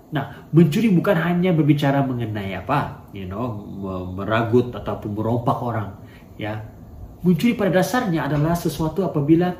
[0.09, 3.61] Nah, mencuri bukan hanya berbicara mengenai apa, you know,
[4.17, 5.89] meragut ataupun merompak orang,
[6.33, 6.65] ya.
[7.21, 9.53] Mencuri pada dasarnya adalah sesuatu apabila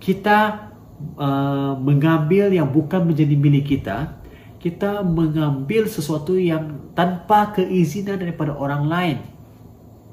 [0.00, 0.72] kita
[1.20, 4.16] uh, mengambil yang bukan menjadi milik kita,
[4.60, 9.16] kita mengambil sesuatu yang tanpa keizinan daripada orang lain.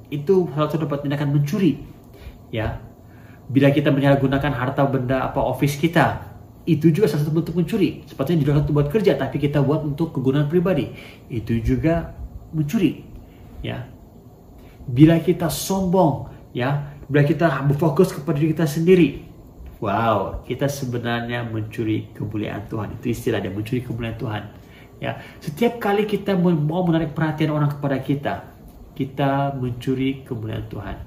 [0.07, 1.83] Itu salah satu dapat tindakan mencuri.
[2.51, 2.79] Ya.
[3.47, 6.36] Bila kita menyalahgunakan harta benda apa office kita,
[6.67, 8.03] itu juga salah satu bentuk mencuri.
[8.03, 10.91] Sepatutnya tidak satu buat kerja, tapi kita buat untuk kegunaan pribadi.
[11.31, 12.11] Itu juga
[12.51, 13.07] mencuri.
[13.63, 13.87] Ya.
[14.83, 19.27] Bila kita sombong, ya, bila kita berfokus kepada diri kita sendiri,
[19.77, 22.97] Wow, kita sebenarnya mencuri kemuliaan Tuhan.
[22.97, 24.43] Itu istilah dia, mencuri kemuliaan Tuhan.
[24.97, 28.33] Ya, setiap kali kita mau menarik perhatian orang kepada kita,
[28.97, 30.97] kita mencuri kemuliaan Tuhan.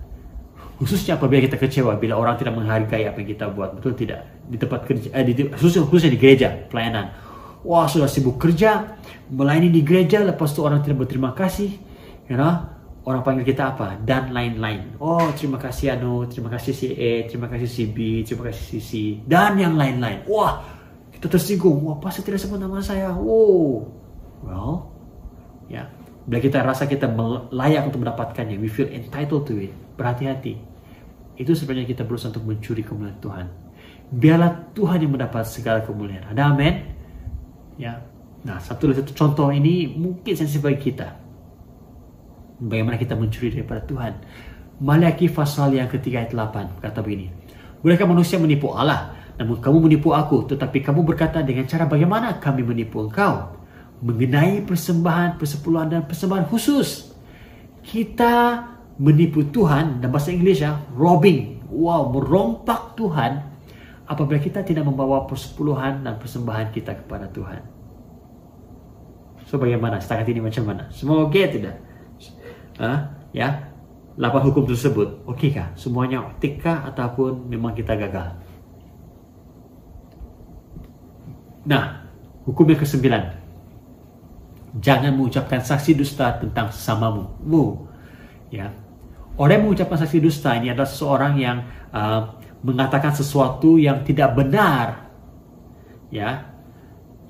[0.78, 4.22] Khususnya apabila kita kecewa bila orang tidak menghargai apa yang kita buat, betul tidak?
[4.50, 7.14] Di tempat kerja, eh, di, khususnya, khususnya di gereja, pelayanan.
[7.62, 8.98] Wah, sudah sibuk kerja,
[9.30, 11.70] melayani di gereja, lepas itu orang tidak berterima kasih,
[12.26, 12.80] you know?
[13.00, 15.00] orang panggil kita apa dan lain-lain.
[15.00, 18.78] Oh, terima kasih Anu, terima kasih si E, terima kasih si B, terima kasih si
[18.80, 18.90] C
[19.24, 20.28] dan yang lain-lain.
[20.28, 20.60] Wah,
[21.16, 21.80] kita tersinggung.
[21.84, 23.12] Wah, pasti tidak sebut nama saya.
[23.12, 23.88] Wow.
[24.44, 24.72] Well,
[25.68, 25.88] ya.
[26.28, 27.10] Bila kita rasa kita
[27.50, 29.72] layak untuk mendapatkannya, we feel entitled to it.
[29.96, 30.60] Berhati-hati.
[31.40, 33.46] Itu sebenarnya kita berusaha untuk mencuri kemuliaan Tuhan.
[34.10, 36.26] Biarlah Tuhan yang mendapat segala kemuliaan.
[36.34, 36.74] Ada amin?
[37.78, 38.02] Ya.
[38.42, 41.30] Nah, satu satu contoh ini mungkin sensitif bagi kita
[42.60, 44.12] bagaimana kita mencuri daripada Tuhan.
[44.80, 47.32] Malaki pasal yang ketiga ayat 8 kata begini.
[47.80, 49.16] Bolehkah manusia menipu Allah?
[49.40, 53.56] Namun kamu menipu aku, tetapi kamu berkata dengan cara bagaimana kami menipu engkau?
[54.04, 57.12] Mengenai persembahan, persepuluhan dan persembahan khusus.
[57.80, 58.64] Kita
[59.00, 61.64] menipu Tuhan dan bahasa Inggris ya, robbing.
[61.72, 63.49] Wow, merompak Tuhan
[64.10, 67.62] apabila kita tidak membawa persepuluhan dan persembahan kita kepada Tuhan.
[69.46, 70.02] So bagaimana?
[70.02, 70.90] Setakat ini macam mana?
[70.90, 71.78] Semua oke okay, tidak?
[72.82, 73.70] uh, ya?
[74.18, 75.22] Lapan hukum tersebut?
[75.30, 75.70] Oke okay kah?
[75.78, 78.34] Semuanya otik ataupun memang kita gagal?
[81.70, 82.02] Nah
[82.50, 83.22] hukum yang kesembilan.
[84.82, 87.30] Jangan mengucapkan saksi dusta tentang sesamamu.
[87.46, 87.86] Mu.
[88.50, 88.74] Ya.
[89.38, 91.62] Orang yang mengucapkan saksi dusta ini adalah seseorang yang
[91.94, 95.08] uh, mengatakan sesuatu yang tidak benar.
[96.12, 96.52] Ya.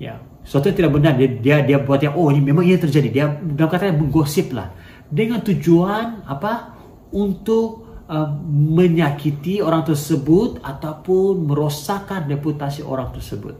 [0.01, 0.19] Ya.
[0.43, 1.13] Sesuatu yang tidak benar.
[1.15, 3.09] Dia dia, dia buat yang oh ini memang ini terjadi.
[3.09, 3.25] Dia
[3.55, 4.71] dalam katanya menggosip lah.
[5.07, 6.79] Dengan tujuan apa?
[7.11, 13.55] Untuk uh, menyakiti orang tersebut ataupun merosakkan reputasi orang tersebut.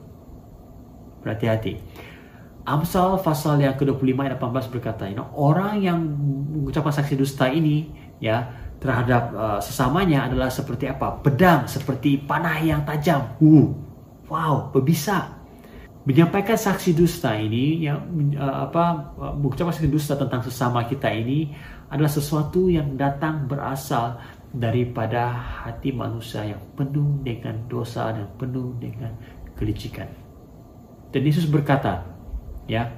[1.24, 1.80] Berhati-hati.
[2.61, 7.89] Amsal pasal yang ke-25 ayat 18 berkata, you know, orang yang mengucapkan saksi dusta ini
[8.22, 11.21] ya terhadap uh, sesamanya adalah seperti apa?
[11.21, 13.38] Pedang seperti panah yang tajam.
[13.38, 13.69] Uh,
[14.25, 15.38] wow, berbisa.
[16.01, 18.01] Menyampaikan saksi dusta ini yang
[18.34, 21.53] uh, apa uh, mengucapkan saksi dusta tentang sesama kita ini
[21.93, 24.17] adalah sesuatu yang datang berasal
[24.49, 29.13] daripada hati manusia yang penuh dengan dosa dan penuh dengan
[29.53, 30.09] kelicikan.
[31.13, 32.01] Dan Yesus berkata,
[32.65, 32.89] ya,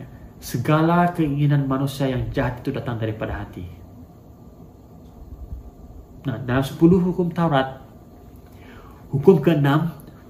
[0.00, 0.06] ya
[0.40, 3.79] segala keinginan manusia yang jahat itu datang daripada hati.
[6.26, 7.80] Nah, dalam 10 hukum Taurat,
[9.08, 9.68] hukum ke-6,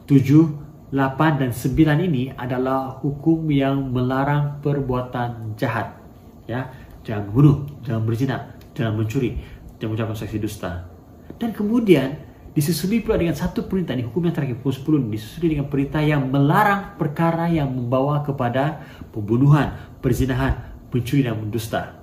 [0.06, 5.98] 7, 8, dan 9 ini adalah hukum yang melarang perbuatan jahat.
[6.46, 6.70] Ya,
[7.02, 8.36] jangan bunuh, jangan berzina,
[8.74, 9.38] jangan mencuri,
[9.78, 10.86] jangan mengucapkan saksi dusta.
[11.38, 15.70] Dan kemudian Disusuli pula dengan satu perintah di hukum yang terakhir pukul 10 disusuli dengan
[15.70, 18.82] perintah yang melarang perkara yang membawa kepada
[19.14, 19.70] pembunuhan,
[20.02, 20.58] perzinahan,
[20.90, 21.94] pencuri dan mendusta.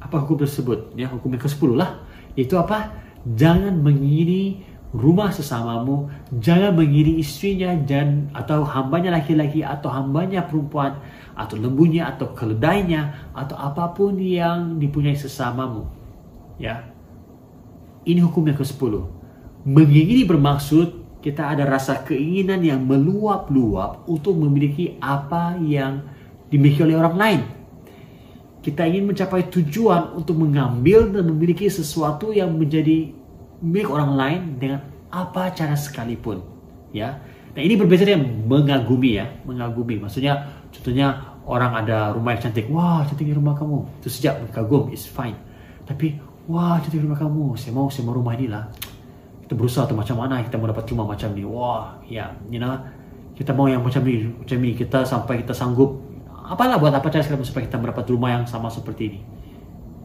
[0.00, 0.96] Apa hukum tersebut?
[0.96, 2.00] Ya, hukum yang ke-10 lah.
[2.38, 2.94] Itu apa?
[3.26, 4.62] Jangan mengiri
[4.94, 6.06] rumah sesamamu,
[6.38, 11.02] jangan mengiri istrinya dan atau hambanya laki-laki atau hambanya perempuan
[11.34, 15.90] atau lembunya atau keledainya atau apa pun yang dipunyai sesamamu.
[16.56, 16.94] Ya.
[18.08, 19.18] Ini hukum yang ke-10
[19.68, 26.08] Mengingini bermaksud kita ada rasa keinginan yang meluap-luap untuk memiliki apa yang
[26.48, 27.40] dimiliki oleh orang lain.
[28.68, 33.16] Kita ingin mencapai tujuan untuk mengambil dan memiliki sesuatu yang menjadi
[33.64, 36.44] milik orang lain dengan apa cara sekalipun.
[36.92, 37.16] Ya,
[37.58, 39.98] Nah ini berbeda dengan mengagumi ya, mengagumi.
[39.98, 41.10] Maksudnya, contohnya
[41.42, 43.82] orang ada rumah yang cantik, wah cantiknya rumah kamu.
[43.98, 45.34] Itu sejak kagum, is fine.
[45.82, 48.62] Tapi, wah cantik rumah kamu, saya mau saya mau rumah ini lah.
[49.42, 50.38] Kita berusaha atau macam mana?
[50.46, 51.42] Kita mau dapat rumah macam ni.
[51.42, 52.30] Wah ya.
[52.46, 52.78] You know
[53.34, 54.30] kita mau yang macam ni.
[54.30, 54.70] Macam ni.
[54.78, 55.98] Kita sampai kita sanggup
[56.48, 59.20] apalah buat apa cara supaya kita mendapat rumah yang sama seperti ini?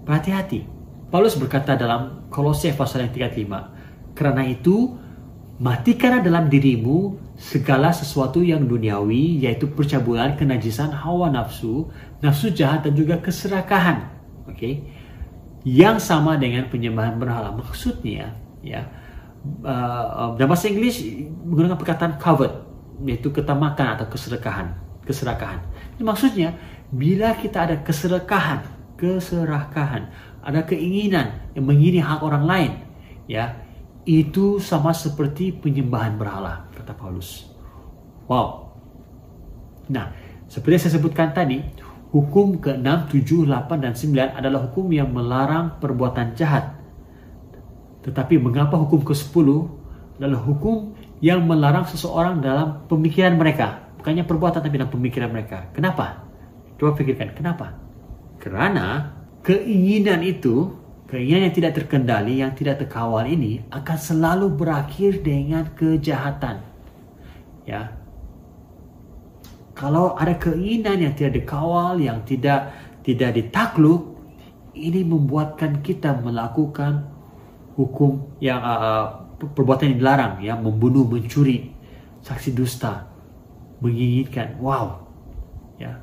[0.03, 0.67] Berhati-hati.
[1.07, 4.97] Paulus berkata dalam Kolose pasal yang 35 karena itu
[5.61, 11.85] matikanlah dalam dirimu segala sesuatu yang duniawi yaitu percabulan kenajisan hawa nafsu
[12.19, 14.09] nafsu jahat dan juga keserakahan.
[14.49, 14.73] Oke okay?
[15.63, 17.55] yang sama dengan penyembahan berhala.
[17.55, 18.35] Maksudnya
[18.65, 18.89] ya
[19.63, 20.99] uh, dalam bahasa Inggeris
[21.45, 22.53] menggunakan perkataan covered
[23.05, 24.75] yaitu ketamakan atau keserakahan.
[25.03, 25.59] Keserakahan
[26.01, 26.57] maksudnya
[26.89, 28.65] bila kita ada keserakahan
[28.97, 30.09] keserakahan
[30.43, 32.71] ada keinginan yang mengini hak orang lain
[33.29, 33.63] ya
[34.03, 37.47] itu sama seperti penyembahan berhala kata Paulus.
[38.27, 38.75] Wow.
[39.87, 40.11] Nah
[40.51, 41.63] seperti saya sebutkan tadi
[42.13, 46.77] hukum ke-6, 7, 8 dan 9 adalah hukum yang melarang perbuatan jahat.
[48.03, 49.47] Tetapi mengapa hukum ke-10
[50.19, 53.82] adalah hukum yang melarang seseorang dalam pemikiran mereka.
[54.03, 55.71] Bukannya perbuatan tapi dalam pemikiran mereka.
[55.71, 56.27] Kenapa?
[56.75, 57.71] Coba pikirkan, kenapa?
[58.35, 59.15] Karena
[59.47, 60.75] keinginan itu,
[61.07, 66.59] keinginan yang tidak terkendali, yang tidak terkawal ini akan selalu berakhir dengan kejahatan.
[67.63, 67.95] Ya.
[69.71, 72.75] Kalau ada keinginan yang tidak dikawal, yang tidak
[73.07, 74.19] tidak ditakluk,
[74.75, 77.07] ini membuatkan kita melakukan
[77.79, 79.05] hukum yang uh, uh,
[79.47, 81.71] perbuatan yang dilarang ya membunuh mencuri
[82.19, 83.12] saksi dusta
[83.83, 85.03] menginginkan wow.
[85.75, 85.99] Ya.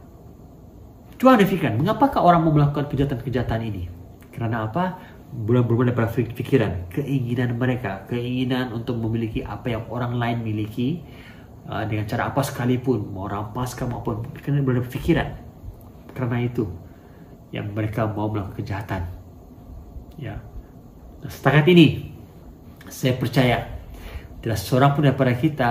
[1.16, 3.88] Tuhan fikirkan mengapakah orang mau melakukan kejahatan-kejahatan ini?
[4.28, 5.00] Karena apa?
[5.30, 11.06] Bulan bermula daripada pikiran keinginan mereka keinginan untuk memiliki apa yang orang lain miliki
[11.70, 15.28] uh, dengan cara apa sekalipun mau rampas maupun karena berada pikiran
[16.18, 16.66] karena itu
[17.54, 19.06] yang mereka mau melakukan kejahatan.
[20.18, 20.42] Ya.
[21.30, 22.10] Setakat ini
[22.90, 23.70] saya percaya
[24.42, 25.70] tidak seorang pun daripada kita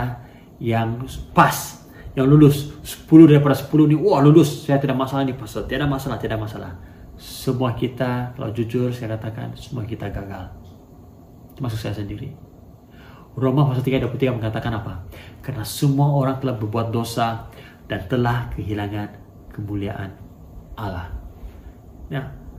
[0.62, 1.04] yang
[1.36, 1.79] pas
[2.18, 4.66] yang lulus 10 daripada 10 ni wah lulus.
[4.66, 6.72] Saya tidak masalah ni pasal tidak masalah tidak masalah.
[7.20, 10.50] Semua kita kalau jujur saya katakan semua kita gagal.
[11.58, 12.32] Termasuk saya sendiri.
[13.38, 15.06] Roma pasal 3 23 mengatakan apa?
[15.44, 17.48] Karena semua orang telah berbuat dosa
[17.86, 19.16] dan telah kehilangan
[19.54, 20.12] kemuliaan
[20.76, 21.14] Allah.
[22.10, 22.50] Nah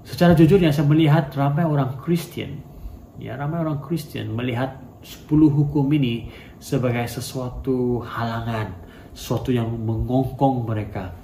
[0.00, 2.64] Secara jujur yang saya melihat ramai orang Kristen,
[3.20, 8.76] ya ramai orang Kristen melihat 10 hukum ini sebagai sesuatu halangan,
[9.16, 11.16] sesuatu yang mengongkong mereka.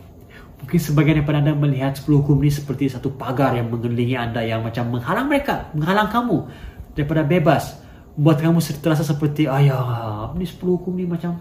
[0.57, 4.64] Mungkin sebagian daripada anda melihat 10 hukum ini seperti satu pagar yang mengelilingi anda yang
[4.64, 6.49] macam menghalang mereka, menghalang kamu
[6.97, 7.84] daripada bebas.
[8.16, 11.37] Buat kamu terasa seperti, ayah, ini 10 hukum ini macam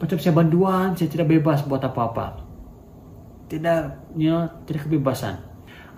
[0.00, 2.40] macam saya banduan, saya tidak bebas buat apa-apa.
[3.52, 3.80] Tidak,
[4.16, 5.52] ya, tidak kebebasan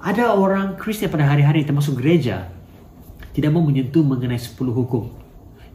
[0.05, 2.53] ada orang Kristen pada hari-hari termasuk gereja
[3.33, 5.09] tidak mau menyentuh mengenai 10 hukum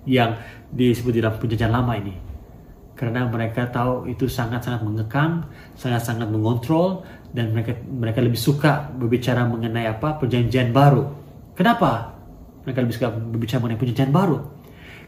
[0.10, 0.41] yang
[0.74, 2.18] disebut dalam perjanjian lama ini.
[2.97, 5.47] Karena mereka tahu itu sangat-sangat mengekang,
[5.78, 11.07] sangat-sangat mengontrol, dan mereka mereka lebih suka berbicara mengenai apa perjanjian baru.
[11.53, 12.18] Kenapa?
[12.66, 14.38] Mereka lebih suka berbicara mengenai perjanjian baru.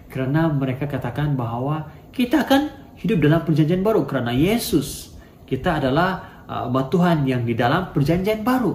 [0.08, 2.62] Karena mereka katakan bahwa kita akan
[3.02, 5.18] hidup dalam perjanjian baru karena Yesus.
[5.44, 8.72] Kita adalah uh, Tuhan yang di dalam perjanjian baru.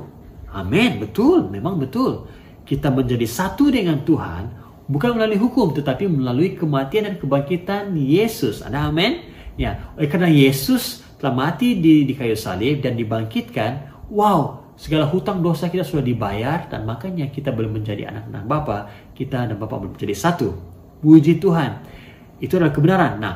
[0.53, 2.29] Amin, betul, memang betul.
[2.69, 8.63] Kita menjadi satu dengan Tuhan bukan melalui hukum tetapi melalui kematian dan kebangkitan Yesus.
[8.63, 9.23] Ada amin?
[9.57, 15.41] Ya, oleh karena Yesus telah mati di, di kayu salib dan dibangkitkan, wow, segala hutang
[15.41, 18.79] dosa kita sudah dibayar dan makanya kita belum menjadi anak-anak Bapa,
[19.17, 20.49] kita dan Bapa belum menjadi satu.
[21.01, 21.81] Puji Tuhan.
[22.37, 23.13] Itu adalah kebenaran.
[23.17, 23.35] Nah,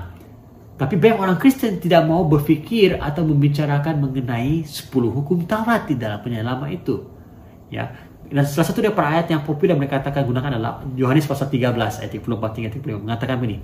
[0.77, 6.21] tapi banyak orang Kristen tidak mau berfikir atau membicarakan mengenai 10 hukum Taurat di dalam
[6.21, 7.05] penyelama itu.
[7.73, 7.97] Ya,
[8.31, 12.11] dan salah satu dari ayat yang populer mereka katakan gunakan adalah Yohanes pasal 13 ayat
[12.15, 13.59] 34 hingga 35 mengatakan begini.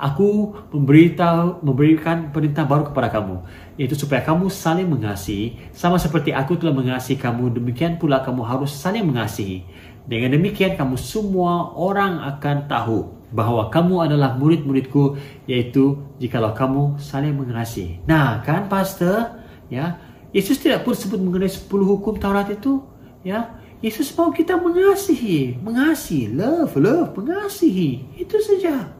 [0.00, 3.44] Aku memberitahu memberikan perintah baru kepada kamu
[3.78, 8.74] yaitu supaya kamu saling mengasihi sama seperti aku telah mengasihi kamu demikian pula kamu harus
[8.74, 9.62] saling mengasihi.
[10.10, 12.98] Dengan demikian kamu semua orang akan tahu
[13.30, 15.14] bahwa kamu adalah murid-muridku
[15.46, 18.02] yaitu jikalau kamu saling mengasihi.
[18.10, 19.38] Nah, kan pastor,
[19.70, 20.02] ya,
[20.34, 22.82] Yesus tidak pun sebut mengenai 10 hukum Taurat itu,
[23.22, 23.54] ya.
[23.80, 28.04] Yesus mau kita mengasihi, mengasihi, love, love, mengasihi.
[28.12, 28.92] Itu saja.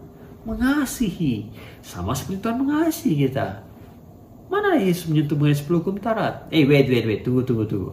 [0.48, 1.52] Mengasihi.
[1.84, 3.60] Sama seperti Tuhan mengasihi kita.
[4.48, 6.48] Mana Yesus menyentuh mengenai 10 hukum Taurat?
[6.48, 7.20] Eh, wait, wait, wait.
[7.20, 7.92] Tunggu, tunggu, tunggu.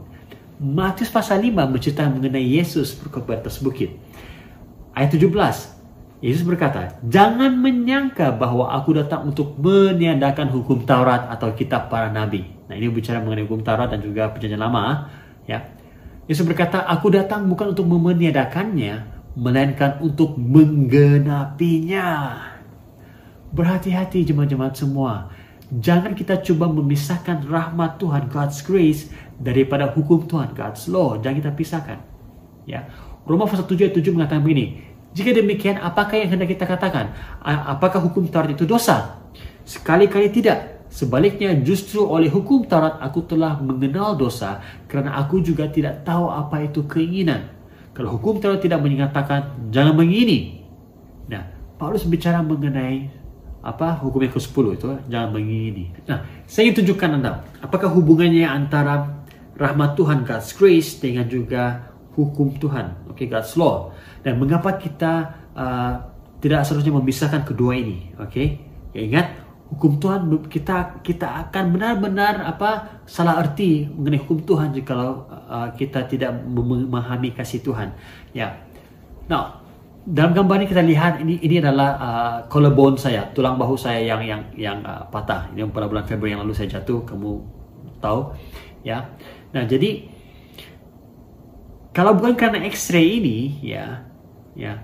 [0.58, 4.00] Matius pasal 5 menceritakan mengenai Yesus berkhotbah atas bukit.
[4.96, 5.28] Ayat 17.
[6.24, 12.48] Yesus berkata, Jangan menyangka bahwa aku datang untuk meniadakan hukum Taurat atau kitab para nabi.
[12.72, 15.14] Nah ini bicara mengenai hukum Taurat dan juga perjanjian lama.
[15.46, 15.78] Ya,
[16.28, 19.08] Yesus berkata, aku datang bukan untuk meniadakannya,
[19.40, 22.08] melainkan untuk menggenapinya.
[23.56, 25.32] Berhati-hati jemaat-jemaat semua.
[25.72, 29.08] Jangan kita coba memisahkan rahmat Tuhan, God's grace,
[29.40, 31.16] daripada hukum Tuhan, God's law.
[31.16, 32.00] Jangan kita pisahkan.
[32.68, 32.92] Ya.
[33.24, 34.84] Roma pasal 7 ayat 7 mengatakan begini,
[35.16, 37.16] jika demikian, apakah yang hendak kita katakan?
[37.42, 39.18] Apakah hukum Taurat itu dosa?
[39.64, 40.77] Sekali-kali tidak.
[40.98, 46.66] Sebaliknya justru oleh hukum Taurat aku telah mengenal dosa karena aku juga tidak tahu apa
[46.66, 47.54] itu keinginan.
[47.94, 50.66] Kalau hukum Taurat tidak menyatakan jangan mengini.
[51.30, 51.46] Nah,
[51.78, 53.14] Paulus bicara mengenai
[53.62, 55.94] apa hukum yang ke-10 itu jangan mengini.
[56.10, 59.22] Nah, saya ingin tunjukkan Anda apakah hubungannya antara
[59.54, 63.94] rahmat Tuhan God's grace dengan juga hukum Tuhan, okay, God's law.
[64.26, 65.14] Dan mengapa kita
[65.54, 65.94] uh,
[66.42, 68.18] tidak seharusnya memisahkan kedua ini?
[68.18, 68.66] Okay?
[68.98, 74.96] Ya ingat hukum Tuhan kita kita akan benar-benar apa salah arti mengenai hukum Tuhan jika
[74.96, 77.92] uh, kita tidak memahami kasih Tuhan.
[78.32, 78.64] Ya.
[79.28, 79.60] Nah
[80.08, 84.24] dalam gambar ini kita lihat ini ini adalah uh, collarbone saya tulang bahu saya yang
[84.24, 85.52] yang yang uh, patah.
[85.52, 87.44] Ini pada bulan Februari yang lalu saya jatuh kamu
[88.00, 88.32] tahu.
[88.88, 89.12] Ya.
[89.52, 90.08] Nah jadi
[91.92, 94.08] kalau bukan karena X-ray ini ya
[94.56, 94.80] ya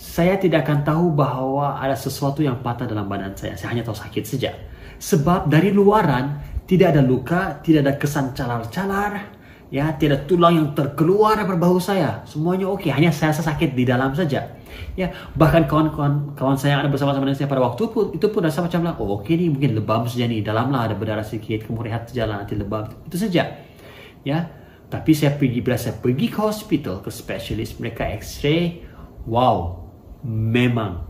[0.00, 3.52] saya tidak akan tahu bahwa ada sesuatu yang patah dalam badan saya.
[3.60, 4.56] Saya hanya tahu sakit saja.
[4.96, 9.28] Sebab dari luaran tidak ada luka, tidak ada kesan calar-calar,
[9.68, 12.24] ya, tidak tulang yang terkeluar dari bahu saya.
[12.24, 14.56] Semuanya oke, hanya saya sakit di dalam saja.
[14.96, 18.40] Ya, bahkan kawan-kawan kawan saya yang ada bersama-sama dengan saya pada waktu pun itu pun
[18.40, 21.68] rasa macam lah, oh, oke nih mungkin lebam saja nih, dalam lah ada berdarah sedikit,
[21.68, 22.88] kemudian rehat jalan nanti lebam.
[23.04, 23.52] Itu saja.
[24.24, 24.48] Ya,
[24.88, 28.86] tapi saya pergi bila saya pergi ke hospital ke spesialis mereka X-ray,
[29.28, 29.79] wow,
[30.26, 31.06] memang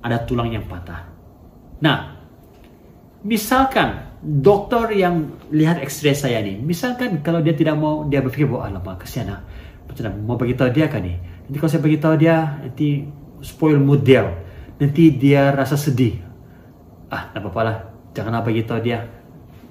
[0.00, 1.06] ada tulang yang patah.
[1.82, 2.16] Nah,
[3.24, 8.68] misalkan dokter yang lihat X-ray saya nih, misalkan kalau dia tidak mau, dia berpikir bahwa
[8.68, 9.40] alamak kesian lah,
[10.24, 11.16] mau beritahu dia kan nih.
[11.48, 13.08] Nanti kalau saya beritahu dia, nanti
[13.40, 14.28] spoil mood dia,
[14.76, 16.20] nanti dia rasa sedih.
[17.10, 17.76] Ah, tak apa-apa lah,
[18.14, 19.08] jangan apa beritahu dia.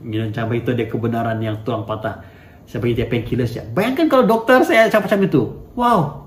[0.04, 2.24] Jangan beritahu dia kebenaran yang tulang patah.
[2.70, 3.64] Saya bagi dia painkillers ya.
[3.66, 5.42] Bayangkan kalau dokter saya macam-macam itu.
[5.74, 6.19] Wow,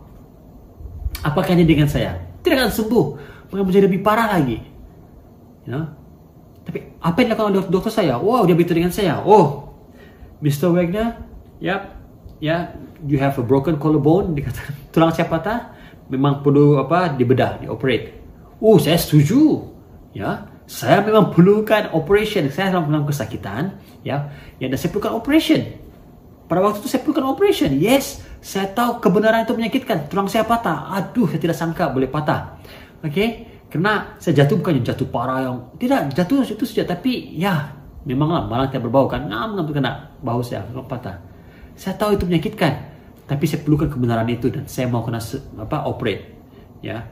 [1.22, 2.18] Apakah ini dengan saya?
[2.42, 3.06] Tidak akan sembuh,
[3.50, 4.58] bahkan menjadi lebih parah lagi.
[5.62, 5.94] Ya.
[6.66, 8.18] Tapi apa yang dilakukan oleh dokter saya?
[8.18, 9.22] Wow, dia beritahu dengan saya.
[9.22, 9.74] Oh,
[10.42, 10.74] Mr.
[10.74, 11.22] Wagner,
[11.62, 11.94] ya,
[12.42, 12.74] ya,
[13.06, 15.74] you have a broken collarbone, dikatakan tulang saya patah,
[16.10, 18.18] memang perlu apa dibedah, dioperate.
[18.58, 19.70] Oh, saya setuju.
[20.12, 22.46] Ya, saya memang perlukan operation.
[22.52, 25.66] Saya memang mengalami kesakitan, ya, ya dan saya perlukan operation.
[26.46, 27.70] Pada waktu itu saya perlukan operation.
[27.76, 30.10] Yes, saya tahu kebenaran itu menyakitkan.
[30.10, 30.92] Tulang saya patah.
[30.92, 32.58] Aduh, saya tidak sangka boleh patah.
[33.02, 33.50] Okay?
[33.72, 36.84] karena saya jatuh bukan jatuh parah yang tidak jatuh itu saja.
[36.92, 37.72] Tapi ya,
[38.04, 39.24] memanglah malah tidak berbau kan.
[39.24, 41.16] Ngam ngam kena bahu saya patah.
[41.72, 42.92] Saya tahu itu menyakitkan.
[43.22, 45.16] tapi saya perlukan kebenaran itu dan saya mau kena
[45.56, 46.36] apa operate
[46.82, 47.06] ya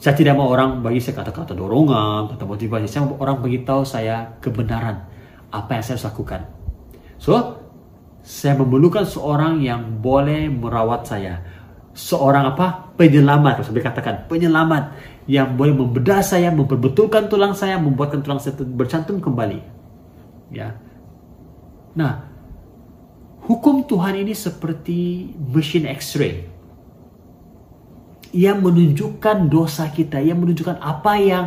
[0.00, 4.36] saya tidak mau orang bagi saya kata-kata dorongan kata motivasi saya mau orang beritahu saya
[4.38, 5.08] kebenaran
[5.50, 6.40] apa yang saya harus lakukan
[7.16, 7.59] so
[8.20, 11.40] saya memerlukan seorang yang boleh merawat saya.
[11.90, 12.94] Seorang apa?
[12.94, 14.14] Penyelamat saya katakan.
[14.30, 14.94] Penyelamat
[15.26, 19.60] yang boleh membedah saya memperbetulkan tulang saya membuatkan tulang saya bercantum kembali.
[20.50, 20.74] Ya.
[21.94, 22.30] Nah
[23.50, 26.46] Hukum Tuhan ini seperti mesin X-ray.
[28.30, 31.44] Yang menunjukkan dosa kita, yang menunjukkan apa yang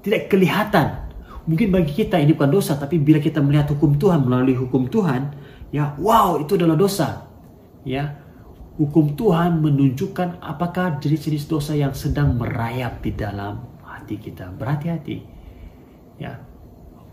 [0.00, 1.12] tidak kelihatan.
[1.44, 5.36] Mungkin bagi kita ini bukan dosa, tapi bila kita melihat hukum Tuhan melalui hukum Tuhan,
[5.74, 7.26] ya wow itu adalah dosa.
[7.86, 8.18] Ya,
[8.76, 14.52] hukum Tuhan menunjukkan apakah jenis-jenis dosa yang sedang merayap di dalam hati kita.
[14.52, 15.16] Berhati-hati.
[16.20, 16.40] Ya.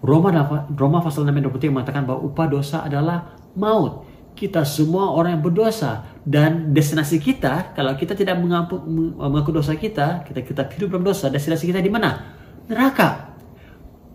[0.04, 0.36] Roma
[0.76, 4.04] Roma pasal 6 ayat 23 mengatakan bahwa upah dosa adalah maut.
[4.34, 8.82] Kita semua orang yang berdosa dan destinasi kita kalau kita tidak mengaku,
[9.16, 12.34] mengaku dosa kita, kita kita hidup dalam dosa, destinasi kita di mana?
[12.66, 13.38] Neraka.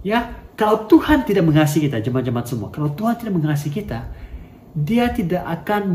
[0.02, 4.10] Ya, kalau Tuhan tidak mengasihi kita, jemaat-jemaat semua, kalau Tuhan tidak mengasihi kita,
[4.76, 5.94] dia tidak akan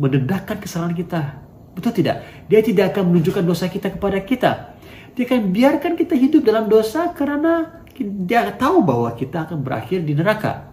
[0.00, 1.40] mendedahkan kesalahan kita.
[1.76, 2.24] Betul tidak?
[2.50, 4.74] Dia tidak akan menunjukkan dosa kita kepada kita.
[5.14, 10.16] Dia akan biarkan kita hidup dalam dosa karena dia tahu bahwa kita akan berakhir di
[10.16, 10.72] neraka.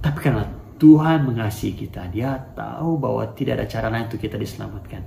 [0.00, 0.46] Tapi karena
[0.80, 5.04] Tuhan mengasihi kita, dia tahu bahwa tidak ada cara lain untuk kita diselamatkan.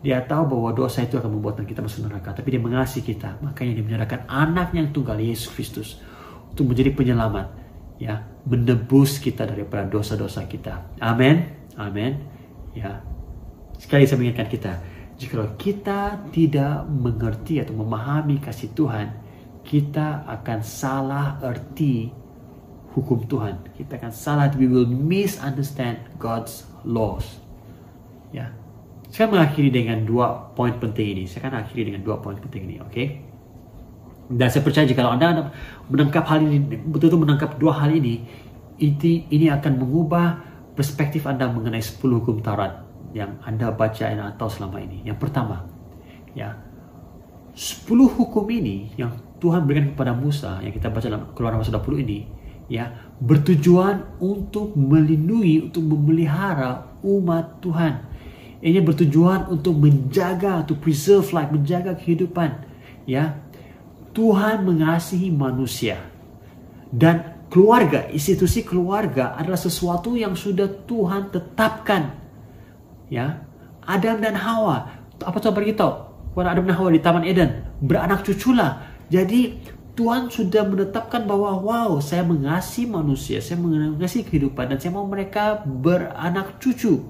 [0.00, 3.40] Dia tahu bahwa dosa itu akan membuat kita masuk neraka, tapi dia mengasihi kita.
[3.40, 5.88] Makanya dia menyerahkan anaknya yang tunggal, Yesus Kristus,
[6.52, 7.46] untuk menjadi penyelamat,
[8.00, 10.84] ya, menebus kita daripada dosa-dosa kita.
[11.00, 11.48] Amin.
[11.80, 12.20] Amin.
[12.76, 13.00] Ya.
[13.80, 14.72] Sekali saya mengingatkan kita,
[15.18, 19.10] jika kita tidak mengerti atau memahami kasih Tuhan,
[19.64, 22.12] kita akan salah arti
[22.94, 23.74] hukum Tuhan.
[23.74, 27.40] Kita akan salah, we will misunderstand God's laws.
[28.30, 28.52] Ya.
[29.10, 31.24] Saya mengakhiri dengan dua poin penting ini.
[31.26, 32.90] Saya akan akhiri dengan dua poin penting ini, oke?
[32.90, 33.06] Okay?
[34.24, 35.52] Dan saya percaya jika Anda
[35.90, 36.58] menangkap hal ini,
[36.88, 38.24] betul-betul menangkap dua hal ini,
[38.80, 40.26] ini, ini akan mengubah
[40.74, 42.82] perspektif Anda mengenai 10 hukum Taurat
[43.14, 45.06] yang Anda baca dan tahu selama ini.
[45.06, 45.62] Yang pertama,
[46.34, 46.58] ya,
[47.54, 52.02] 10 hukum ini yang Tuhan berikan kepada Musa yang kita baca dalam Keluaran pasal 20
[52.02, 52.18] ini
[52.66, 52.88] ya
[53.20, 58.08] bertujuan untuk melindungi untuk memelihara umat Tuhan
[58.64, 62.64] ini bertujuan untuk menjaga to preserve life menjaga kehidupan
[63.04, 63.43] ya
[64.14, 65.98] Tuhan mengasihi manusia.
[66.94, 72.14] Dan keluarga institusi keluarga adalah sesuatu yang sudah Tuhan tetapkan.
[73.10, 73.42] Ya
[73.84, 74.88] Adam dan Hawa.
[75.20, 75.92] Apa Tuhan beritahu
[76.32, 77.66] kepada Adam dan Hawa di Taman Eden.
[77.82, 78.86] Beranak cuculah.
[79.10, 79.58] Jadi
[79.94, 85.62] Tuhan sudah menetapkan bahwa wow saya mengasihi manusia, saya mengasihi kehidupan dan saya mau mereka
[85.62, 87.06] beranak cucu.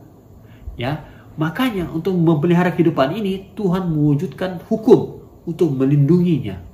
[0.76, 1.09] Ya,
[1.40, 6.73] makanya untuk memelihara kehidupan ini Tuhan mewujudkan hukum untuk melindunginya.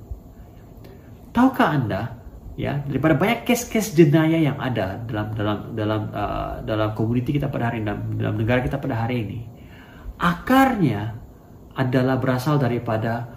[1.31, 2.01] Tahukah Anda
[2.59, 7.71] ya daripada banyak case-case jenayah yang ada dalam dalam dalam uh, dalam komuniti kita pada
[7.71, 9.39] hari ini dalam, dalam negara kita pada hari ini
[10.19, 11.15] akarnya
[11.79, 13.31] adalah berasal daripada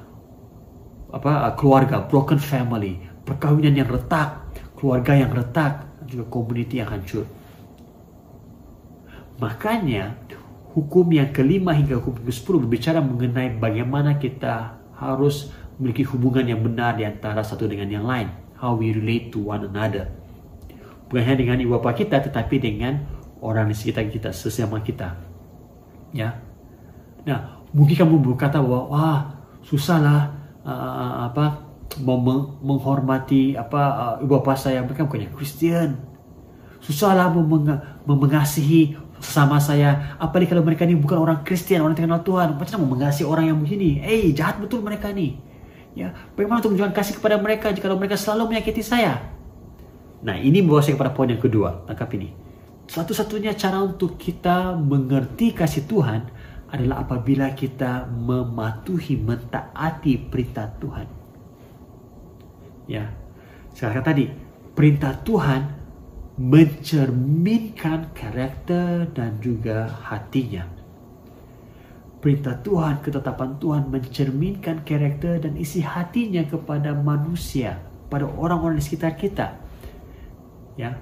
[1.15, 7.25] apa keluarga broken family perkawinan yang retak keluarga yang retak juga community yang hancur.
[9.41, 10.21] Makanya
[10.75, 16.61] hukum yang kelima hingga hukum ke sepuluh berbicara mengenai bagaimana kita harus memiliki hubungan yang
[16.63, 18.31] benar di antara satu dengan yang lain.
[18.59, 20.09] How we relate to one another.
[21.11, 23.05] Bukan hanya dengan ibu bapa kita tetapi dengan
[23.45, 25.19] orang di sekitar kita sesama kita.
[26.15, 26.41] Ya.
[27.27, 29.21] Nah mungkin kamu berkata bahwa wah
[29.67, 30.33] susahlah
[30.65, 31.67] uh, apa
[32.01, 32.19] mau
[32.63, 33.83] menghormati apa
[34.19, 34.81] uh, ibu bapa saya.
[34.81, 36.15] Mereka bukannya Kristen
[36.85, 40.17] susahlah meng mengasihi sama saya.
[40.21, 42.49] Apalagi kalau mereka ini bukan orang Kristen orang yang kenal Tuhan.
[42.57, 44.01] Macam mau mengasihi orang yang begini?
[44.01, 45.54] Eh hey, jahat betul mereka nih
[45.95, 49.23] ya bagaimana untuk menunjukkan kasih kepada mereka jika mereka selalu menyakiti saya
[50.21, 52.45] nah ini membawa saya kepada poin yang kedua tangkap ini
[52.85, 56.29] satu-satunya cara untuk kita mengerti kasih Tuhan
[56.75, 61.07] adalah apabila kita mematuhi, mentaati perintah Tuhan.
[62.91, 63.15] Ya,
[63.73, 64.27] saya kata tadi,
[64.75, 65.63] perintah Tuhan
[66.35, 70.67] mencerminkan karakter dan juga hatinya.
[72.25, 79.13] Perintah Tuhan, ketetapan Tuhan mencerminkan karakter dan isi hatinya kepada manusia, pada orang-orang di sekitar
[79.21, 79.61] kita.
[80.81, 80.97] Ya,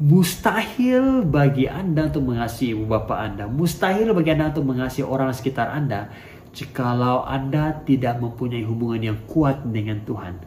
[0.00, 3.44] Mustahil bagi Anda untuk mengasihi ibu bapa Anda.
[3.46, 6.10] Mustahil bagi Anda untuk mengasihi orang sekitar Anda
[6.50, 10.40] jikalau Anda tidak mempunyai hubungan yang kuat dengan Tuhan.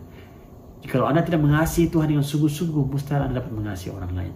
[0.84, 4.36] Jikalau Anda tidak mengasihi Tuhan dengan sungguh-sungguh, mustahil Anda dapat mengasihi orang lain.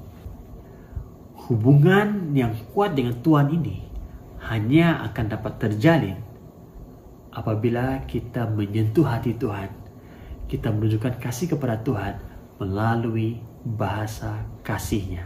[1.51, 3.90] hubungan yang kuat dengan Tuhan ini
[4.51, 6.19] hanya akan dapat terjalin
[7.31, 9.71] apabila kita menyentuh hati Tuhan,
[10.51, 12.19] kita menunjukkan kasih kepada Tuhan
[12.59, 15.23] melalui bahasa kasihnya.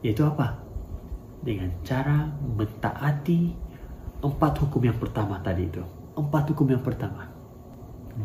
[0.00, 0.56] Yaitu apa?
[1.44, 3.52] Dengan cara mentaati
[4.24, 5.84] empat hukum yang pertama tadi itu.
[6.16, 7.28] Empat hukum yang pertama.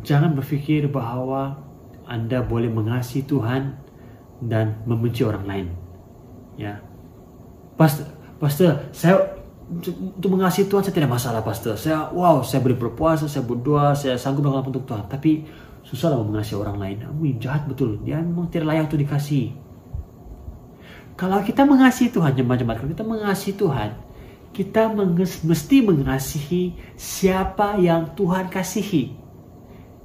[0.07, 1.59] Jangan berpikir bahwa
[2.07, 3.75] Anda boleh mengasihi Tuhan
[4.39, 5.67] dan membenci orang lain.
[6.55, 6.79] Ya.
[7.77, 11.75] Pastor, pastor, saya untuk mengasihi Tuhan saya tidak masalah, pastor.
[11.75, 15.03] Saya wow, saya boleh berpuasa, saya berdoa, saya sanggup melakukan untuk Tuhan.
[15.11, 15.43] Tapi
[15.83, 16.95] susah lah mengasihi orang lain.
[17.03, 17.99] Kamu jahat betul.
[18.07, 19.67] Dia memang tidak layak untuk dikasihi.
[21.17, 23.89] Kalau kita mengasihi Tuhan, jemaat-jemaat, kalau kita mengasihi Tuhan,
[24.53, 24.81] kita
[25.43, 26.63] mesti mengasihi
[26.93, 29.17] siapa yang Tuhan kasihi.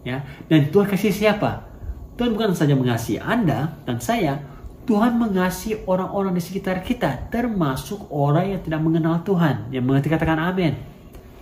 [0.02, 1.62] Ya, dan Tuhan kasih siapa?
[2.18, 4.42] Tuhan bukan saja mengasihi Anda dan saya,
[4.82, 10.42] Tuhan mengasihi orang-orang di sekitar kita, termasuk orang yang tidak mengenal Tuhan, yang mengerti katakan
[10.42, 10.74] amin.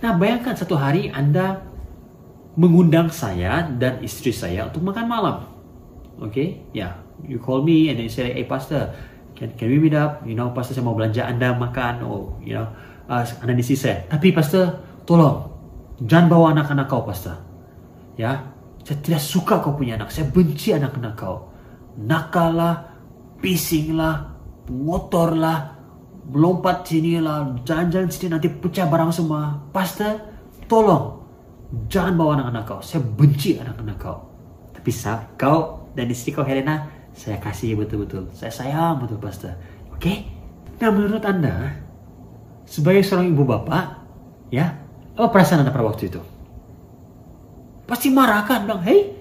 [0.01, 1.61] Nah, bayangkan satu hari Anda
[2.53, 5.35] mengundang saya dan istri saya untuk makan malam.
[6.21, 6.47] Oke, okay?
[6.69, 6.93] ya, yeah.
[7.25, 8.93] you call me and then you say, hey pastor,
[9.33, 10.21] can, can we meet up?
[10.21, 12.69] You know, pastor saya mau belanja Anda makan, oh, you know,
[13.09, 14.05] uh, Anda di saya.
[14.05, 15.49] Tapi pastor, tolong,
[16.05, 17.41] jangan bawa anak-anak kau pastor.
[18.21, 18.53] Ya,
[18.85, 20.13] saya tidak suka kau punya anak.
[20.13, 21.49] Saya benci anak-anak kau.
[21.97, 22.90] Nakal lah,
[23.41, 24.31] pising lah,
[24.69, 25.75] motor lah,
[26.29, 29.57] melompat sini lah, jalan-jalan sini nanti pecah barang semua.
[29.73, 30.21] Pastor,
[30.69, 31.19] tolong,
[31.89, 32.79] jangan bawa anak-anak kau.
[32.79, 34.17] Saya benci anak-anak kau.
[34.71, 38.31] Tapi saat kau dan istri kau Helena, saya kasih betul-betul.
[38.31, 39.57] Saya sayang betul pastor.
[39.91, 39.99] Oke?
[39.99, 40.17] Okay?
[40.79, 41.75] Nah menurut anda,
[42.65, 43.99] sebagai seorang ibu bapak,
[44.49, 44.79] ya,
[45.17, 46.21] apa perasaan anda pada waktu itu?
[47.85, 49.11] Pasti marah kan bilang, hey,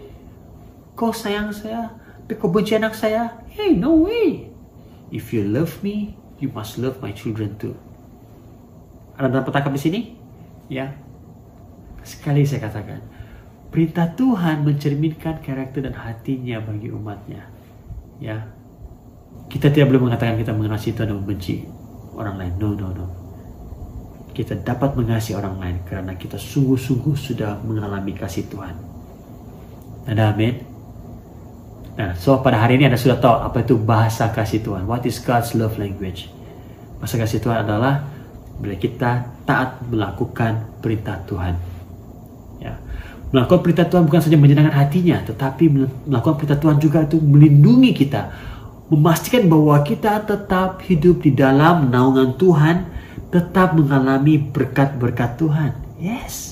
[0.94, 1.90] kau sayang saya,
[2.24, 3.39] tapi kau benci anak saya.
[3.51, 4.48] Hey, no way.
[5.11, 7.74] If you love me, you must love my children too.
[9.18, 10.01] Ada dapat tangkap di sini?
[10.70, 10.94] Ya.
[12.07, 13.03] Sekali saya katakan,
[13.68, 17.44] perintah Tuhan mencerminkan karakter dan hatinya bagi umatnya.
[18.22, 18.48] Ya.
[19.51, 21.66] Kita tidak boleh mengatakan kita mengasihi Tuhan dan membenci
[22.14, 22.55] orang lain.
[22.57, 23.20] No, no, no
[24.30, 28.72] kita dapat mengasihi orang lain karena kita sungguh-sungguh sudah mengalami kasih Tuhan.
[30.07, 30.69] Ada amin?
[31.99, 34.86] Nah, so pada hari ini Anda sudah tahu apa itu bahasa kasih Tuhan.
[34.86, 36.30] What is God's love language?
[37.03, 38.07] Bahasa kasih Tuhan adalah
[38.61, 41.55] bila kita taat melakukan perintah Tuhan.
[42.61, 42.76] Ya.
[43.32, 45.64] Melakukan perintah Tuhan bukan saja menyenangkan hatinya, tetapi
[46.07, 48.22] melakukan perintah Tuhan juga itu melindungi kita.
[48.91, 52.76] Memastikan bahwa kita tetap hidup di dalam naungan Tuhan
[53.30, 55.70] tetap mengalami berkat-berkat Tuhan.
[56.03, 56.49] Yes.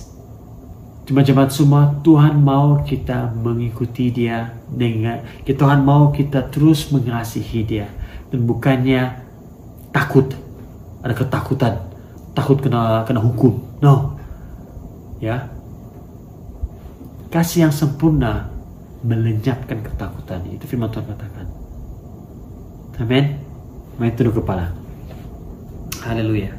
[1.08, 7.88] Jemaat-jemaat semua, Tuhan mau kita mengikuti dia dengan Tuhan mau kita terus mengasihi dia.
[8.28, 9.16] Dan bukannya
[9.88, 10.36] takut.
[11.00, 11.74] Ada ketakutan.
[12.36, 13.56] Takut kena kena hukum.
[13.80, 14.20] No.
[15.16, 15.48] Ya.
[17.32, 18.52] Kasih yang sempurna
[19.00, 20.44] melenyapkan ketakutan.
[20.52, 21.46] Itu firman Tuhan katakan.
[23.00, 23.48] Amin
[23.98, 24.70] main tunduk kepala.
[26.06, 26.54] Haleluya.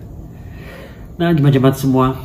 [1.16, 2.20] Nah, jemaat-jemaat semua,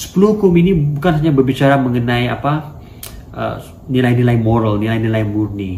[0.00, 2.80] 10 hukum ini bukan hanya berbicara mengenai apa
[3.36, 5.76] uh, nilai-nilai uh, moral, nilai-nilai murni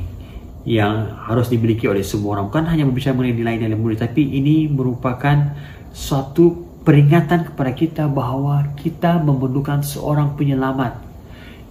[0.62, 2.46] yang harus dimiliki oleh semua orang.
[2.46, 5.58] Bukan hanya berbicara mengenai nilai-nilai murni, tapi ini merupakan
[5.90, 6.54] suatu
[6.86, 11.02] peringatan kepada kita bahwa kita memerlukan seorang penyelamat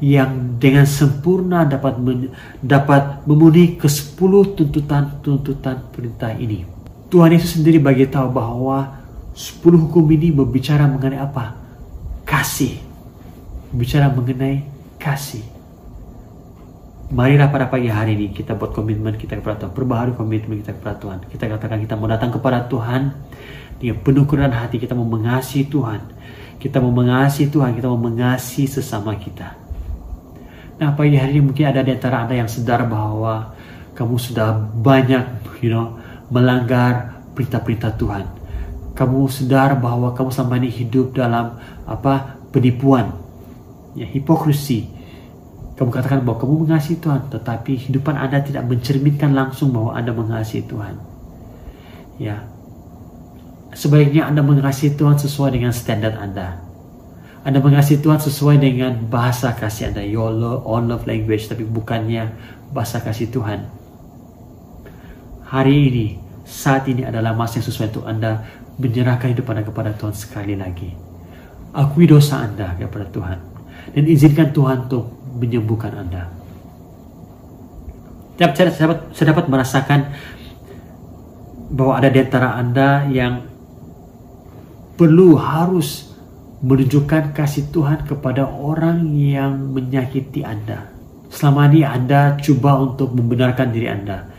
[0.03, 6.67] yang dengan sempurna dapat men, dapat memenuhi ke sepuluh tuntutan-tuntutan perintah ini.
[7.07, 8.99] Tuhan Yesus sendiri bagi tahu bahwa
[9.31, 11.60] 10 hukum ini berbicara mengenai apa?
[12.31, 12.79] Kasih.
[13.75, 14.63] Bicara mengenai
[14.95, 15.43] kasih.
[17.11, 19.75] Marilah pada pagi hari ini kita buat komitmen kita kepada Tuhan.
[19.75, 21.19] Perbaharui komitmen kita kepada Tuhan.
[21.27, 23.11] Kita katakan kita mau datang kepada Tuhan
[23.83, 24.79] dengan penuh kerendahan hati.
[24.79, 26.01] Kita mau mengasihi Tuhan.
[26.55, 27.75] Kita mau mengasihi Tuhan.
[27.75, 29.59] Kita mau mengasihi sesama kita.
[30.79, 33.59] Nah pagi hari ini mungkin ada di antara Anda yang sadar bahwa
[33.91, 35.99] kamu sudah banyak, you know,
[36.31, 38.40] melanggar perintah-perintah Tuhan.
[39.01, 41.57] Kamu sadar bahwa kamu selama ini hidup dalam
[41.89, 43.09] apa penipuan,
[43.97, 44.85] ya hipokrisi.
[45.73, 50.69] Kamu katakan bahwa kamu mengasihi Tuhan, tetapi hidupan Anda tidak mencerminkan langsung bahwa Anda mengasihi
[50.69, 51.01] Tuhan.
[52.21, 52.45] Ya,
[53.73, 56.61] sebaiknya Anda mengasihi Tuhan sesuai dengan standar Anda.
[57.41, 62.29] Anda mengasihi Tuhan sesuai dengan bahasa kasih Anda, your love, own love language, tapi bukannya
[62.69, 63.65] bahasa kasih Tuhan.
[65.49, 66.07] Hari ini
[66.45, 68.45] saat ini adalah masa yang sesuai untuk Anda
[68.81, 70.89] menyerahkan hidup Anda kepada Tuhan sekali lagi.
[71.77, 73.39] Akui dosa Anda kepada Tuhan.
[73.93, 76.27] Dan izinkan Tuhan untuk menyembuhkan Anda.
[78.41, 79.99] saya, saya, dapat, saya dapat merasakan
[81.71, 83.45] bahwa ada di antara Anda yang
[84.97, 86.11] perlu harus
[86.61, 90.93] menunjukkan kasih Tuhan kepada orang yang menyakiti Anda.
[91.31, 94.30] Selama ini Anda coba untuk membenarkan diri Anda.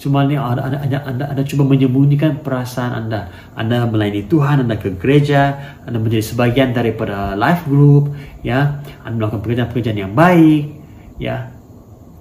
[0.00, 3.28] Cuma ini anda, anda, anda, anda, anda coba menyembunyikan perasaan Anda.
[3.52, 8.80] Anda melayani Tuhan, Anda ke gereja, Anda menjadi sebagian daripada life group, ya.
[9.04, 10.72] Anda melakukan pekerjaan-pekerjaan yang baik,
[11.20, 11.52] ya.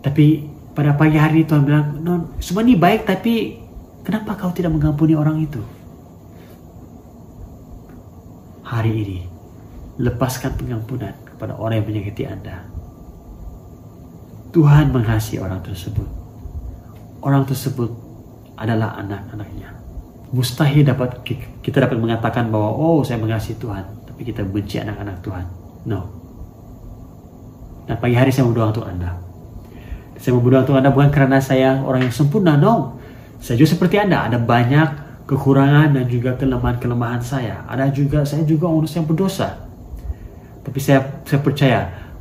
[0.03, 0.43] Tapi
[0.75, 3.63] pada pagi hari Tuhan bilang, no, semua ini baik, tapi
[4.03, 5.63] kenapa kau tidak mengampuni orang itu?
[8.67, 9.19] Hari ini,
[10.03, 12.59] lepaskan pengampunan kepada orang yang menyakiti Anda.
[14.51, 16.18] Tuhan mengasihi orang tersebut
[17.23, 17.91] orang tersebut
[18.59, 19.71] adalah anak-anaknya.
[20.29, 21.25] Mustahil dapat
[21.65, 25.45] kita dapat mengatakan bahwa oh saya mengasihi Tuhan, tapi kita benci anak-anak Tuhan.
[25.89, 25.99] No.
[27.89, 29.17] Dan pagi hari saya berdoa untuk Anda.
[30.21, 33.01] Saya berdoa untuk Anda bukan karena saya orang yang sempurna, no.
[33.41, 37.65] Saya juga seperti Anda, ada banyak kekurangan dan juga kelemahan-kelemahan saya.
[37.65, 39.65] Ada juga saya juga orang yang berdosa.
[40.61, 41.79] Tapi saya saya percaya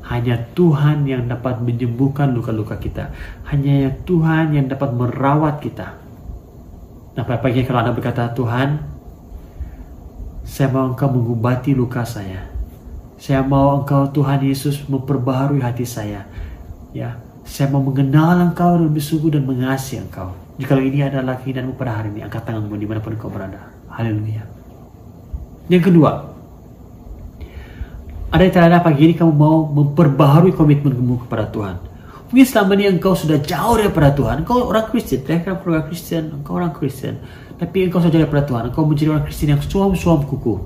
[0.09, 3.13] hanya Tuhan yang dapat menyembuhkan luka-luka kita.
[3.45, 6.01] Hanya Tuhan yang dapat merawat kita.
[7.13, 8.81] Nah, pagi kalau Anda berkata, Tuhan,
[10.49, 12.49] saya mau Engkau mengubati luka saya.
[13.21, 16.25] Saya mau Engkau Tuhan Yesus memperbaharui hati saya.
[16.97, 20.33] Ya, saya mau mengenal Engkau lebih sungguh dan mengasihi Engkau.
[20.57, 23.61] Jika ini adalah keinginanmu pada hari ini, angkat tanganmu di mana pun Engkau berada.
[23.93, 24.41] Haleluya.
[25.69, 26.38] Yang kedua,
[28.29, 31.77] ada tanda pagi ini kamu mau memperbaharui komitmenmu kepada Tuhan.
[32.29, 34.45] Mungkin selama ini engkau sudah jauh daripada Tuhan.
[34.45, 37.25] Engkau orang Kristen, mereka keluarga Kristen, engkau orang Kristen.
[37.57, 38.63] Tapi engkau sudah jauh daripada Tuhan.
[38.69, 40.61] Engkau menjadi orang Kristen yang suam-suam kuku.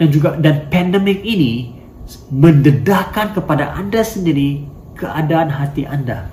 [0.00, 1.76] Dan juga dan pandemik ini
[2.32, 4.64] mendedahkan kepada anda sendiri
[4.96, 6.32] keadaan hati anda.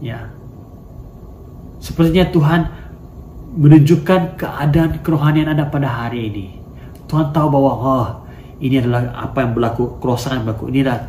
[0.00, 0.32] Ya.
[1.76, 2.60] Sepertinya Tuhan
[3.52, 6.46] menunjukkan keadaan kerohanian anda pada hari ini.
[7.04, 8.08] Tuhan tahu bahwa oh,
[8.64, 10.64] ini adalah apa yang berlaku, kerosakan yang berlaku.
[10.72, 11.00] Ini adalah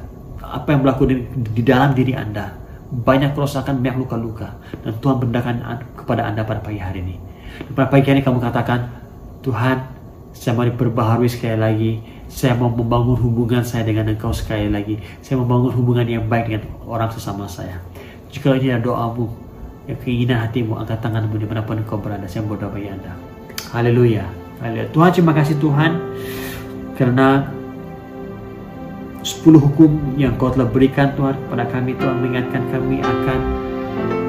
[0.44, 1.16] apa yang berlaku di,
[1.56, 2.52] di dalam diri Anda.
[2.92, 4.60] Banyak kerosakan, banyak luka-luka.
[4.84, 5.56] Dan Tuhan berdasarkan
[5.96, 7.16] kepada Anda pada pagi hari ini.
[7.64, 8.92] Dan pada pagi hari ini kamu katakan,
[9.40, 9.78] Tuhan,
[10.36, 11.92] saya mau diperbaharui sekali lagi.
[12.28, 15.00] Saya mau membangun hubungan saya dengan Engkau sekali lagi.
[15.24, 17.80] Saya mau membangun hubungan yang baik dengan orang sesama saya.
[18.36, 19.32] Jika ini adalah doamu,
[19.86, 22.26] yang keinginan hatimu, angkat tanganmu di mana pun engkau berada.
[22.26, 23.14] Saya berdoa bagi Anda.
[23.72, 24.26] Haleluya.
[24.60, 24.90] Haleluya.
[24.92, 25.92] Tuhan, terima kasih Tuhan
[26.96, 27.48] karena
[29.26, 33.40] sepuluh hukum yang kau telah berikan Tuhan kepada kami Tuhan mengingatkan kami akan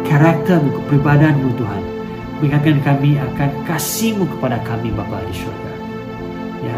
[0.06, 1.82] karaktermu, kepribadianmu Tuhan.
[2.36, 5.72] Mengingatkan kami akan kasihmu kepada kami Bapa di surga
[6.64, 6.76] ya.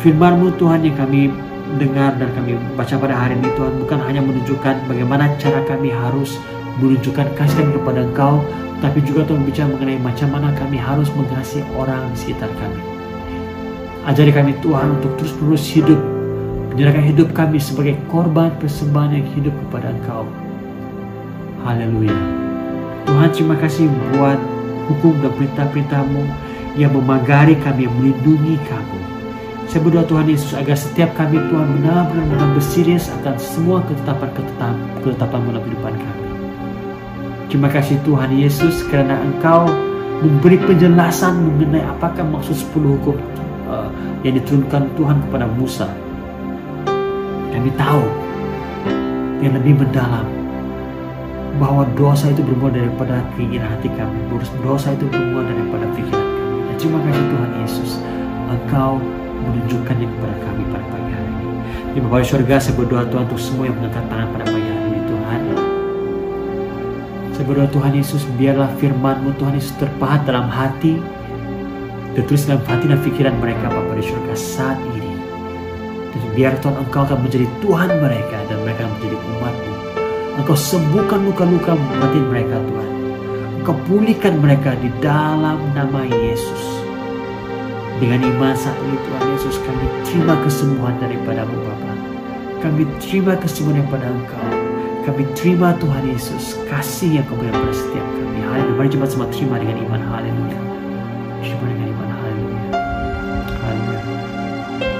[0.00, 1.28] Firmanmu Tuhan yang kami
[1.76, 6.40] dengar dan kami baca pada hari ini Tuhan bukan hanya menunjukkan bagaimana cara kami harus
[6.82, 8.42] menunjukkan kasih kami kepada Engkau
[8.80, 12.89] tapi juga Tuhan bicara mengenai macam mana kami harus mengasihi orang di sekitar kami
[14.00, 16.00] Ajari kami Tuhan untuk terus-menerus hidup.
[16.72, 20.24] Menyerahkan hidup kami sebagai korban persembahan yang hidup kepada Engkau.
[21.68, 22.16] Haleluya.
[23.04, 24.40] Tuhan terima kasih buat
[24.88, 26.22] hukum dan perintah-perintahmu
[26.80, 29.00] yang memagari kami, yang melindungi kami.
[29.68, 34.74] Saya berdoa Tuhan Yesus agar setiap kami Tuhan benar-benar mengambil serius akan semua ketetapan-ketetapan
[35.04, 36.26] ketetapan dalam kehidupan kami.
[37.52, 39.68] Terima kasih Tuhan Yesus karena Engkau
[40.24, 43.20] memberi penjelasan mengenai apakah maksud 10 hukum
[44.26, 45.88] yang diturunkan Tuhan kepada Musa.
[47.50, 48.04] Kami tahu
[49.40, 50.24] yang lebih mendalam
[51.58, 54.16] bahwa dosa itu bermula daripada keinginan hati kami.
[54.64, 56.60] Dosa itu bermula daripada pikiran kami.
[56.68, 57.90] Dan terima kasih Tuhan Yesus,
[58.48, 58.92] Engkau
[59.40, 61.52] menunjukkannya kepada kami pada pagi hari ini.
[61.90, 65.00] Di di surga, saya berdoa Tuhan untuk semua yang mengangkat tangan pada pagi hari ini
[65.08, 65.40] Tuhan.
[67.34, 71.00] Saya berdoa Tuhan Yesus, biarlah firman-Mu Tuhan Yesus terpahat dalam hati,
[72.20, 75.08] Tertulis dalam hati dan pikiran mereka Bapa di surga saat ini.
[76.12, 79.72] Dan biar Tuhan Engkau akan menjadi Tuhan mereka dan mereka menjadi umatmu.
[80.36, 82.90] Engkau sembuhkan luka-luka batin mereka Tuhan.
[83.64, 86.84] Engkau pulihkan mereka di dalam nama Yesus.
[88.04, 91.92] Dengan iman saat ini Tuhan Yesus kami terima kesembuhan daripadamu Bapa.
[92.60, 94.48] Kami terima kesembuhan daripada Engkau.
[95.08, 98.44] Kami terima Tuhan Yesus kasih yang kau berikan pada setiap kami.
[98.44, 98.76] Haleluya.
[98.76, 100.00] Mari coba semua terima dengan iman.
[100.04, 100.58] Haleluya.
[101.40, 101.89] Terima dengan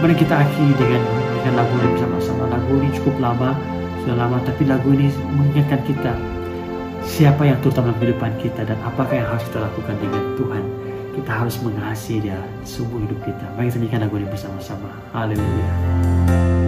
[0.00, 1.02] Mari kita akhiri dengan
[1.36, 2.48] dengan lagu ini bersama-sama.
[2.48, 3.52] Lagu ini cukup lama,
[4.00, 6.16] sudah lama, tapi lagu ini mengingatkan kita
[7.04, 10.64] siapa yang terutama dalam kehidupan kita dan apakah yang harus kita lakukan dengan Tuhan.
[11.10, 13.44] Kita harus mengasihi Dia sumber hidup kita.
[13.60, 14.88] Mari kita nyanyikan lagu ini bersama-sama.
[15.12, 16.59] Haleluya.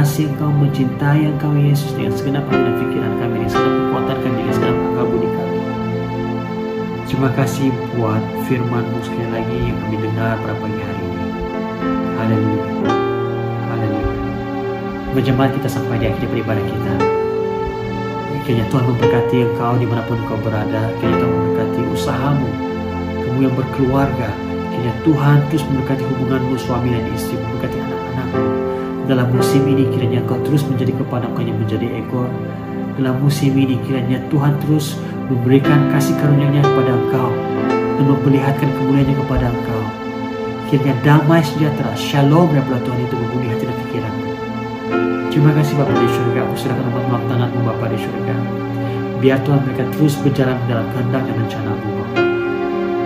[0.00, 4.36] Mengasihi Engkau, mencintai Engkau Yesus dengan segenap hati dan pikiran kami, dengan segenap kekuatan kami,
[4.40, 5.58] dengan segenap akal budi kami.
[7.04, 11.26] Terima kasih buat firman-Mu sekali lagi yang kami dengar pada pagi hari ini.
[12.16, 12.64] Haleluya.
[13.68, 14.08] Haleluya.
[15.12, 16.94] Berjemaat kita sampai di akhir beribadah kita.
[18.48, 20.96] Kiranya Tuhan memberkati engkau di mana pun engkau berada.
[20.96, 22.48] Kiranya Tuhan memberkati usahamu.
[23.20, 24.32] Kamu yang berkeluarga.
[24.72, 27.36] Kiranya Tuhan terus memberkati hubunganmu suami dan istri.
[27.36, 28.69] Memberkati anak-anakmu.
[29.10, 32.30] Dalam musim ini kiranya engkau terus menjadi bukan yang menjadi ekor.
[32.94, 34.94] Dalam musim ini kiranya Tuhan terus
[35.26, 37.34] memberikan kasih karunia-Nya kepada engkau
[37.74, 39.82] dan memperlihatkan kemuliaannya kepada engkau.
[40.70, 44.26] Kiranya damai sejahtera, shalom daripada Tuhan itu membumi hati dan pikiranmu.
[45.34, 48.34] Terima kasih Bapak di surga, aku serahkan amat maaf tanganmu Bapak di surga.
[49.18, 52.24] Biar Tuhan mereka terus berjalan dalam kehendak dan rencanamu Bapak.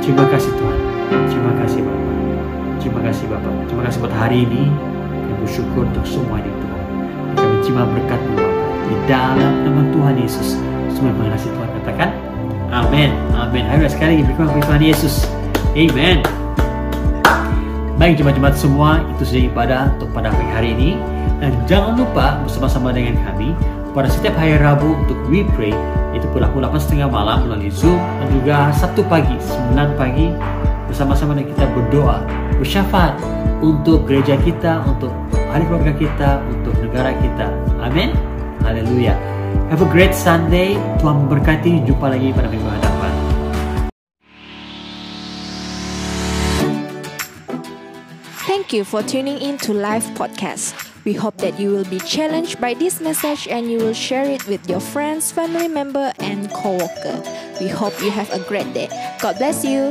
[0.05, 0.79] Terima kasih Tuhan,
[1.33, 2.13] terima kasih Bapak.
[2.85, 4.93] Terima kasih Bapak, terima kasih buat hari ini.
[5.25, 6.85] Kami bersyukur untuk semua ini Tuhan.
[7.33, 8.37] Kami terima berkatmu.
[8.85, 10.61] Di dalam nama Tuhan Yesus,
[10.93, 12.09] semua yang mengasihi Tuhan katakan,
[12.68, 13.64] Amin, Amin.
[13.72, 15.25] Ayo sekali lagi berkata Tuhan Yesus.
[15.72, 16.20] Amen.
[17.97, 21.01] Baik jemaat-jemaat semua, itu saja ibadah untuk pada hari ini.
[21.41, 23.57] Dan jangan lupa bersama-sama dengan kami
[23.97, 25.72] pada setiap hari Rabu untuk We Pray
[26.14, 29.35] itu pukul 8.30 malam melalui Zoom dan juga Sabtu pagi
[29.75, 30.31] 9 pagi
[30.95, 32.22] bersama-sama dengan kita berdoa
[32.62, 33.18] bersyafaat
[33.66, 35.11] untuk gereja kita, untuk
[35.51, 37.51] ahli keluarga kita, untuk negara kita.
[37.82, 38.14] Amin.
[38.62, 39.18] Haleluya.
[39.74, 40.78] Have a great Sunday.
[41.03, 41.82] Tuhan memberkati.
[41.82, 43.11] Jumpa lagi pada minggu hadapan.
[48.47, 50.78] Thank you for tuning in to Live Podcast.
[51.03, 54.47] We hope that you will be challenged by this message and you will share it
[54.47, 57.18] with your friends, family member, and co-worker.
[57.59, 58.86] We hope you have a great day.
[59.18, 59.90] God bless you.